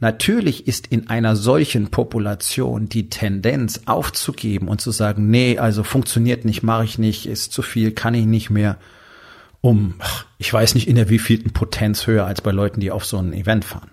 Natürlich 0.00 0.66
ist 0.66 0.86
in 0.86 1.10
einer 1.10 1.36
solchen 1.36 1.90
Population 1.90 2.88
die 2.88 3.10
Tendenz 3.10 3.82
aufzugeben 3.84 4.68
und 4.68 4.80
zu 4.80 4.92
sagen, 4.92 5.30
nee, 5.30 5.58
also 5.58 5.84
funktioniert 5.84 6.46
nicht, 6.46 6.62
mache 6.62 6.84
ich 6.84 6.98
nicht, 6.98 7.26
ist 7.26 7.52
zu 7.52 7.60
viel, 7.60 7.92
kann 7.92 8.14
ich 8.14 8.24
nicht 8.24 8.48
mehr, 8.48 8.78
um, 9.60 9.94
ich 10.38 10.52
weiß 10.52 10.74
nicht, 10.74 10.88
in 10.88 10.96
der 10.96 11.08
wievielten 11.08 11.52
Potenz 11.52 12.06
höher 12.06 12.26
als 12.26 12.40
bei 12.40 12.50
Leuten, 12.50 12.80
die 12.80 12.90
auf 12.90 13.04
so 13.04 13.18
ein 13.18 13.32
Event 13.32 13.64
fahren. 13.64 13.90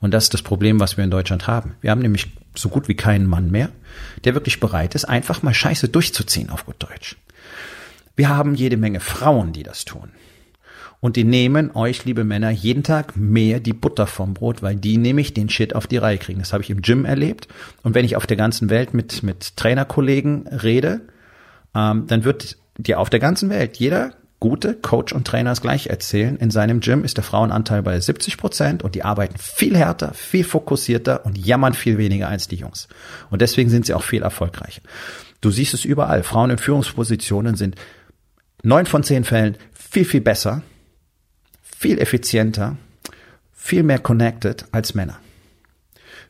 Und 0.00 0.12
das 0.12 0.24
ist 0.24 0.34
das 0.34 0.42
Problem, 0.42 0.80
was 0.80 0.96
wir 0.96 1.04
in 1.04 1.10
Deutschland 1.10 1.46
haben. 1.46 1.76
Wir 1.80 1.90
haben 1.90 2.00
nämlich 2.00 2.28
so 2.54 2.68
gut 2.68 2.88
wie 2.88 2.96
keinen 2.96 3.26
Mann 3.26 3.50
mehr, 3.50 3.70
der 4.24 4.34
wirklich 4.34 4.60
bereit 4.60 4.94
ist, 4.94 5.04
einfach 5.04 5.42
mal 5.42 5.54
Scheiße 5.54 5.88
durchzuziehen 5.88 6.50
auf 6.50 6.66
gut 6.66 6.76
Deutsch. 6.78 7.16
Wir 8.16 8.28
haben 8.28 8.54
jede 8.54 8.76
Menge 8.76 9.00
Frauen, 9.00 9.52
die 9.52 9.62
das 9.62 9.84
tun. 9.84 10.10
Und 11.00 11.16
die 11.16 11.24
nehmen 11.24 11.74
euch, 11.74 12.04
liebe 12.04 12.22
Männer, 12.22 12.50
jeden 12.50 12.84
Tag 12.84 13.16
mehr 13.16 13.58
die 13.58 13.72
Butter 13.72 14.06
vom 14.06 14.34
Brot, 14.34 14.62
weil 14.62 14.76
die 14.76 14.98
nämlich 14.98 15.34
den 15.34 15.48
Shit 15.48 15.74
auf 15.74 15.88
die 15.88 15.96
Reihe 15.96 16.18
kriegen. 16.18 16.38
Das 16.38 16.52
habe 16.52 16.62
ich 16.62 16.70
im 16.70 16.82
Gym 16.82 17.04
erlebt. 17.04 17.48
Und 17.82 17.94
wenn 17.94 18.04
ich 18.04 18.14
auf 18.14 18.26
der 18.26 18.36
ganzen 18.36 18.70
Welt 18.70 18.94
mit, 18.94 19.22
mit 19.24 19.56
Trainerkollegen 19.56 20.46
rede, 20.46 21.00
ähm, 21.74 22.06
dann 22.06 22.22
wird 22.24 22.56
dir 22.78 23.00
auf 23.00 23.10
der 23.10 23.18
ganzen 23.18 23.50
Welt 23.50 23.78
jeder 23.78 24.12
gute 24.42 24.74
Coach 24.74 25.12
und 25.12 25.24
Trainer 25.24 25.50
das 25.50 25.60
gleich 25.60 25.86
erzählen. 25.86 26.36
In 26.36 26.50
seinem 26.50 26.80
Gym 26.80 27.04
ist 27.04 27.16
der 27.16 27.22
Frauenanteil 27.22 27.80
bei 27.80 28.00
70 28.00 28.38
Prozent 28.38 28.82
und 28.82 28.96
die 28.96 29.04
arbeiten 29.04 29.38
viel 29.38 29.76
härter, 29.76 30.14
viel 30.14 30.42
fokussierter 30.42 31.24
und 31.24 31.38
jammern 31.38 31.74
viel 31.74 31.96
weniger 31.96 32.28
als 32.28 32.48
die 32.48 32.56
Jungs. 32.56 32.88
Und 33.30 33.40
deswegen 33.40 33.70
sind 33.70 33.86
sie 33.86 33.94
auch 33.94 34.02
viel 34.02 34.22
erfolgreicher. 34.22 34.82
Du 35.42 35.52
siehst 35.52 35.74
es 35.74 35.84
überall. 35.84 36.24
Frauen 36.24 36.50
in 36.50 36.58
Führungspositionen 36.58 37.54
sind 37.54 37.76
neun 38.64 38.86
von 38.86 39.04
zehn 39.04 39.22
Fällen 39.22 39.58
viel, 39.74 40.04
viel 40.04 40.20
besser, 40.20 40.62
viel 41.62 42.00
effizienter, 42.00 42.76
viel 43.52 43.84
mehr 43.84 44.00
connected 44.00 44.64
als 44.72 44.92
Männer. 44.96 45.20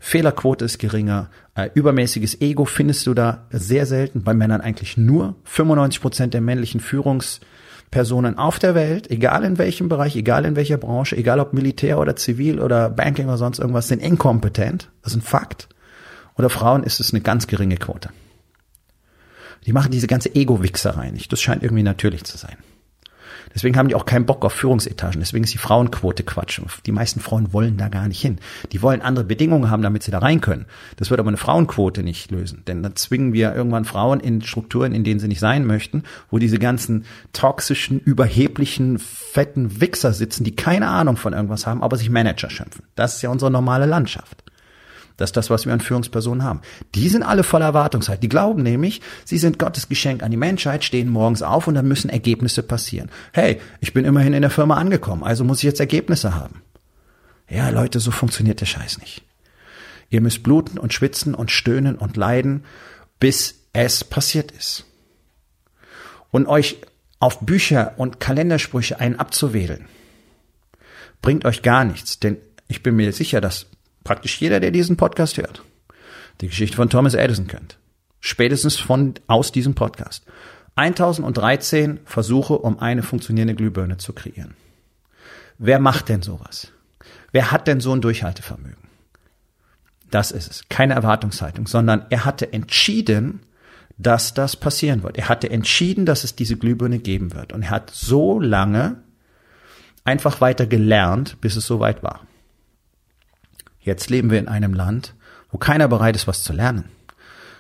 Fehlerquote 0.00 0.66
ist 0.66 0.78
geringer, 0.78 1.30
äh, 1.54 1.70
übermäßiges 1.72 2.42
Ego 2.42 2.66
findest 2.66 3.06
du 3.06 3.14
da 3.14 3.46
sehr 3.52 3.86
selten, 3.86 4.22
bei 4.22 4.34
Männern 4.34 4.60
eigentlich 4.60 4.98
nur. 4.98 5.34
95 5.44 6.02
Prozent 6.02 6.34
der 6.34 6.42
männlichen 6.42 6.80
Führungspersonen 7.92 8.38
auf 8.38 8.58
der 8.58 8.74
Welt, 8.74 9.10
egal 9.10 9.44
in 9.44 9.58
welchem 9.58 9.88
Bereich, 9.88 10.16
egal 10.16 10.46
in 10.46 10.56
welcher 10.56 10.78
Branche, 10.78 11.16
egal 11.16 11.40
ob 11.40 11.52
Militär 11.52 11.98
oder 11.98 12.16
Zivil 12.16 12.58
oder 12.58 12.88
Banking 12.88 13.26
oder 13.26 13.36
sonst 13.36 13.58
irgendwas, 13.58 13.88
sind 13.88 14.02
inkompetent. 14.02 14.88
Das 15.02 15.12
ist 15.12 15.18
ein 15.18 15.22
Fakt. 15.22 15.68
Oder 16.36 16.48
Frauen 16.48 16.84
ist 16.84 17.00
es 17.00 17.12
eine 17.12 17.20
ganz 17.20 17.46
geringe 17.46 17.76
Quote. 17.76 18.08
Die 19.66 19.74
machen 19.74 19.92
diese 19.92 20.06
ganze 20.06 20.34
Ego-Wichserei 20.34 21.10
nicht. 21.10 21.30
Das 21.32 21.42
scheint 21.42 21.62
irgendwie 21.62 21.82
natürlich 21.82 22.24
zu 22.24 22.38
sein. 22.38 22.56
Deswegen 23.54 23.76
haben 23.76 23.88
die 23.88 23.94
auch 23.94 24.06
keinen 24.06 24.26
Bock 24.26 24.44
auf 24.44 24.52
Führungsetagen. 24.52 25.20
Deswegen 25.20 25.44
ist 25.44 25.54
die 25.54 25.58
Frauenquote 25.58 26.22
Quatsch. 26.22 26.60
Die 26.86 26.92
meisten 26.92 27.20
Frauen 27.20 27.52
wollen 27.52 27.76
da 27.76 27.88
gar 27.88 28.08
nicht 28.08 28.20
hin. 28.20 28.38
Die 28.72 28.82
wollen 28.82 29.02
andere 29.02 29.24
Bedingungen 29.24 29.70
haben, 29.70 29.82
damit 29.82 30.02
sie 30.02 30.10
da 30.10 30.18
rein 30.18 30.40
können. 30.40 30.66
Das 30.96 31.10
wird 31.10 31.20
aber 31.20 31.28
eine 31.28 31.36
Frauenquote 31.36 32.02
nicht 32.02 32.30
lösen. 32.30 32.62
Denn 32.66 32.82
dann 32.82 32.96
zwingen 32.96 33.32
wir 33.32 33.54
irgendwann 33.54 33.84
Frauen 33.84 34.20
in 34.20 34.42
Strukturen, 34.42 34.94
in 34.94 35.04
denen 35.04 35.20
sie 35.20 35.28
nicht 35.28 35.40
sein 35.40 35.66
möchten, 35.66 36.04
wo 36.30 36.38
diese 36.38 36.58
ganzen 36.58 37.04
toxischen, 37.32 37.98
überheblichen, 38.00 38.98
fetten 38.98 39.80
Wichser 39.80 40.12
sitzen, 40.12 40.44
die 40.44 40.56
keine 40.56 40.88
Ahnung 40.88 41.16
von 41.16 41.32
irgendwas 41.32 41.66
haben, 41.66 41.82
aber 41.82 41.96
sich 41.96 42.10
Manager 42.10 42.50
schimpfen. 42.50 42.84
Das 42.94 43.16
ist 43.16 43.22
ja 43.22 43.30
unsere 43.30 43.50
normale 43.50 43.86
Landschaft. 43.86 44.42
Das 45.16 45.30
ist 45.30 45.36
das, 45.36 45.50
was 45.50 45.66
wir 45.66 45.72
an 45.72 45.80
Führungspersonen 45.80 46.42
haben. 46.42 46.60
Die 46.94 47.08
sind 47.08 47.22
alle 47.22 47.42
voller 47.42 47.66
Erwartungshaltung. 47.66 48.20
Die 48.20 48.28
glauben 48.28 48.62
nämlich, 48.62 49.00
sie 49.24 49.38
sind 49.38 49.58
Gottes 49.58 49.88
Geschenk 49.88 50.22
an 50.22 50.30
die 50.30 50.36
Menschheit, 50.36 50.84
stehen 50.84 51.08
morgens 51.08 51.42
auf 51.42 51.66
und 51.66 51.74
dann 51.74 51.88
müssen 51.88 52.08
Ergebnisse 52.08 52.62
passieren. 52.62 53.10
Hey, 53.32 53.60
ich 53.80 53.92
bin 53.92 54.04
immerhin 54.04 54.32
in 54.32 54.42
der 54.42 54.50
Firma 54.50 54.76
angekommen, 54.76 55.22
also 55.22 55.44
muss 55.44 55.58
ich 55.58 55.64
jetzt 55.64 55.80
Ergebnisse 55.80 56.34
haben. 56.34 56.62
Ja, 57.48 57.68
Leute, 57.68 58.00
so 58.00 58.10
funktioniert 58.10 58.60
der 58.60 58.66
Scheiß 58.66 58.98
nicht. 58.98 59.22
Ihr 60.08 60.20
müsst 60.20 60.42
bluten 60.42 60.78
und 60.78 60.92
schwitzen 60.92 61.34
und 61.34 61.50
stöhnen 61.50 61.96
und 61.96 62.16
leiden, 62.16 62.64
bis 63.18 63.66
es 63.72 64.04
passiert 64.04 64.50
ist. 64.50 64.84
Und 66.30 66.46
euch 66.46 66.78
auf 67.18 67.40
Bücher 67.40 67.94
und 67.98 68.20
Kalendersprüche 68.20 68.98
einen 69.00 69.16
abzuwählen, 69.16 69.86
bringt 71.20 71.44
euch 71.44 71.62
gar 71.62 71.84
nichts, 71.84 72.18
denn 72.18 72.38
ich 72.68 72.82
bin 72.82 72.96
mir 72.96 73.12
sicher, 73.12 73.40
dass 73.40 73.66
praktisch 74.04 74.40
jeder, 74.40 74.60
der 74.60 74.70
diesen 74.70 74.96
Podcast 74.96 75.36
hört, 75.36 75.62
die 76.40 76.48
Geschichte 76.48 76.76
von 76.76 76.90
Thomas 76.90 77.14
Edison 77.14 77.46
kennt. 77.46 77.78
Spätestens 78.20 78.76
von, 78.76 79.14
aus 79.26 79.52
diesem 79.52 79.74
Podcast. 79.74 80.24
1013 80.76 82.00
Versuche, 82.04 82.58
um 82.58 82.78
eine 82.78 83.02
funktionierende 83.02 83.54
Glühbirne 83.54 83.98
zu 83.98 84.12
kreieren. 84.12 84.54
Wer 85.58 85.78
macht 85.78 86.08
denn 86.08 86.22
sowas? 86.22 86.72
Wer 87.32 87.50
hat 87.50 87.66
denn 87.66 87.80
so 87.80 87.92
ein 87.92 88.00
Durchhaltevermögen? 88.00 88.88
Das 90.10 90.30
ist 90.30 90.50
es. 90.50 90.64
Keine 90.68 90.94
Erwartungshaltung, 90.94 91.66
sondern 91.66 92.06
er 92.10 92.24
hatte 92.24 92.52
entschieden, 92.52 93.40
dass 93.98 94.34
das 94.34 94.56
passieren 94.56 95.02
wird. 95.02 95.16
Er 95.16 95.28
hatte 95.28 95.50
entschieden, 95.50 96.06
dass 96.06 96.24
es 96.24 96.34
diese 96.34 96.56
Glühbirne 96.56 96.98
geben 96.98 97.34
wird. 97.34 97.52
Und 97.52 97.62
er 97.62 97.70
hat 97.70 97.90
so 97.90 98.40
lange 98.40 99.02
einfach 100.04 100.40
weiter 100.40 100.66
gelernt, 100.66 101.40
bis 101.40 101.56
es 101.56 101.66
soweit 101.66 102.02
war. 102.02 102.26
Jetzt 103.82 104.10
leben 104.10 104.30
wir 104.30 104.38
in 104.38 104.48
einem 104.48 104.74
Land, 104.74 105.14
wo 105.50 105.58
keiner 105.58 105.88
bereit 105.88 106.16
ist, 106.16 106.26
was 106.26 106.42
zu 106.42 106.52
lernen. 106.52 106.84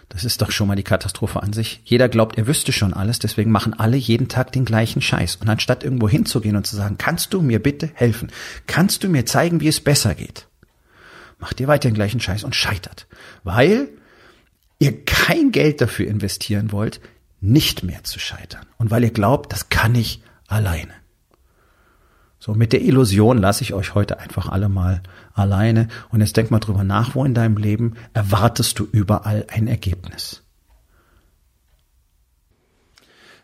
Das 0.08 0.24
ist 0.24 0.42
doch 0.42 0.50
schon 0.50 0.68
mal 0.68 0.76
die 0.76 0.82
Katastrophe 0.82 1.42
an 1.42 1.54
sich. 1.54 1.80
Jeder 1.84 2.08
glaubt, 2.08 2.36
er 2.36 2.46
wüsste 2.46 2.70
schon 2.70 2.92
alles, 2.92 3.18
deswegen 3.18 3.50
machen 3.50 3.72
alle 3.72 3.96
jeden 3.96 4.28
Tag 4.28 4.52
den 4.52 4.66
gleichen 4.66 5.00
Scheiß. 5.00 5.36
Und 5.36 5.48
anstatt 5.48 5.84
irgendwo 5.84 6.08
hinzugehen 6.08 6.54
und 6.54 6.66
zu 6.66 6.76
sagen, 6.76 6.98
kannst 6.98 7.32
du 7.32 7.40
mir 7.40 7.62
bitte 7.62 7.90
helfen? 7.94 8.30
Kannst 8.66 9.02
du 9.02 9.08
mir 9.08 9.24
zeigen, 9.24 9.60
wie 9.60 9.68
es 9.68 9.80
besser 9.80 10.14
geht? 10.14 10.48
Macht 11.38 11.60
ihr 11.60 11.66
weiter 11.66 11.88
den 11.88 11.94
gleichen 11.94 12.20
Scheiß 12.20 12.44
und 12.44 12.54
scheitert. 12.54 13.06
Weil 13.42 13.88
ihr 14.78 15.02
kein 15.04 15.50
Geld 15.50 15.80
dafür 15.80 16.06
investieren 16.08 16.72
wollt, 16.72 17.00
nicht 17.40 17.82
mehr 17.82 18.04
zu 18.04 18.18
scheitern. 18.18 18.66
Und 18.76 18.90
weil 18.90 19.04
ihr 19.04 19.12
glaubt, 19.12 19.52
das 19.52 19.70
kann 19.70 19.94
ich 19.94 20.22
alleine. 20.46 20.92
So, 22.44 22.54
mit 22.54 22.72
der 22.72 22.82
Illusion 22.82 23.38
lasse 23.38 23.62
ich 23.62 23.72
euch 23.72 23.94
heute 23.94 24.18
einfach 24.18 24.48
alle 24.48 24.68
mal 24.68 25.00
alleine. 25.32 25.86
Und 26.10 26.22
jetzt 26.22 26.36
denk 26.36 26.50
mal 26.50 26.58
drüber 26.58 26.82
nach, 26.82 27.14
wo 27.14 27.24
in 27.24 27.34
deinem 27.34 27.56
Leben 27.56 27.92
erwartest 28.14 28.80
du 28.80 28.88
überall 28.90 29.46
ein 29.48 29.68
Ergebnis? 29.68 30.41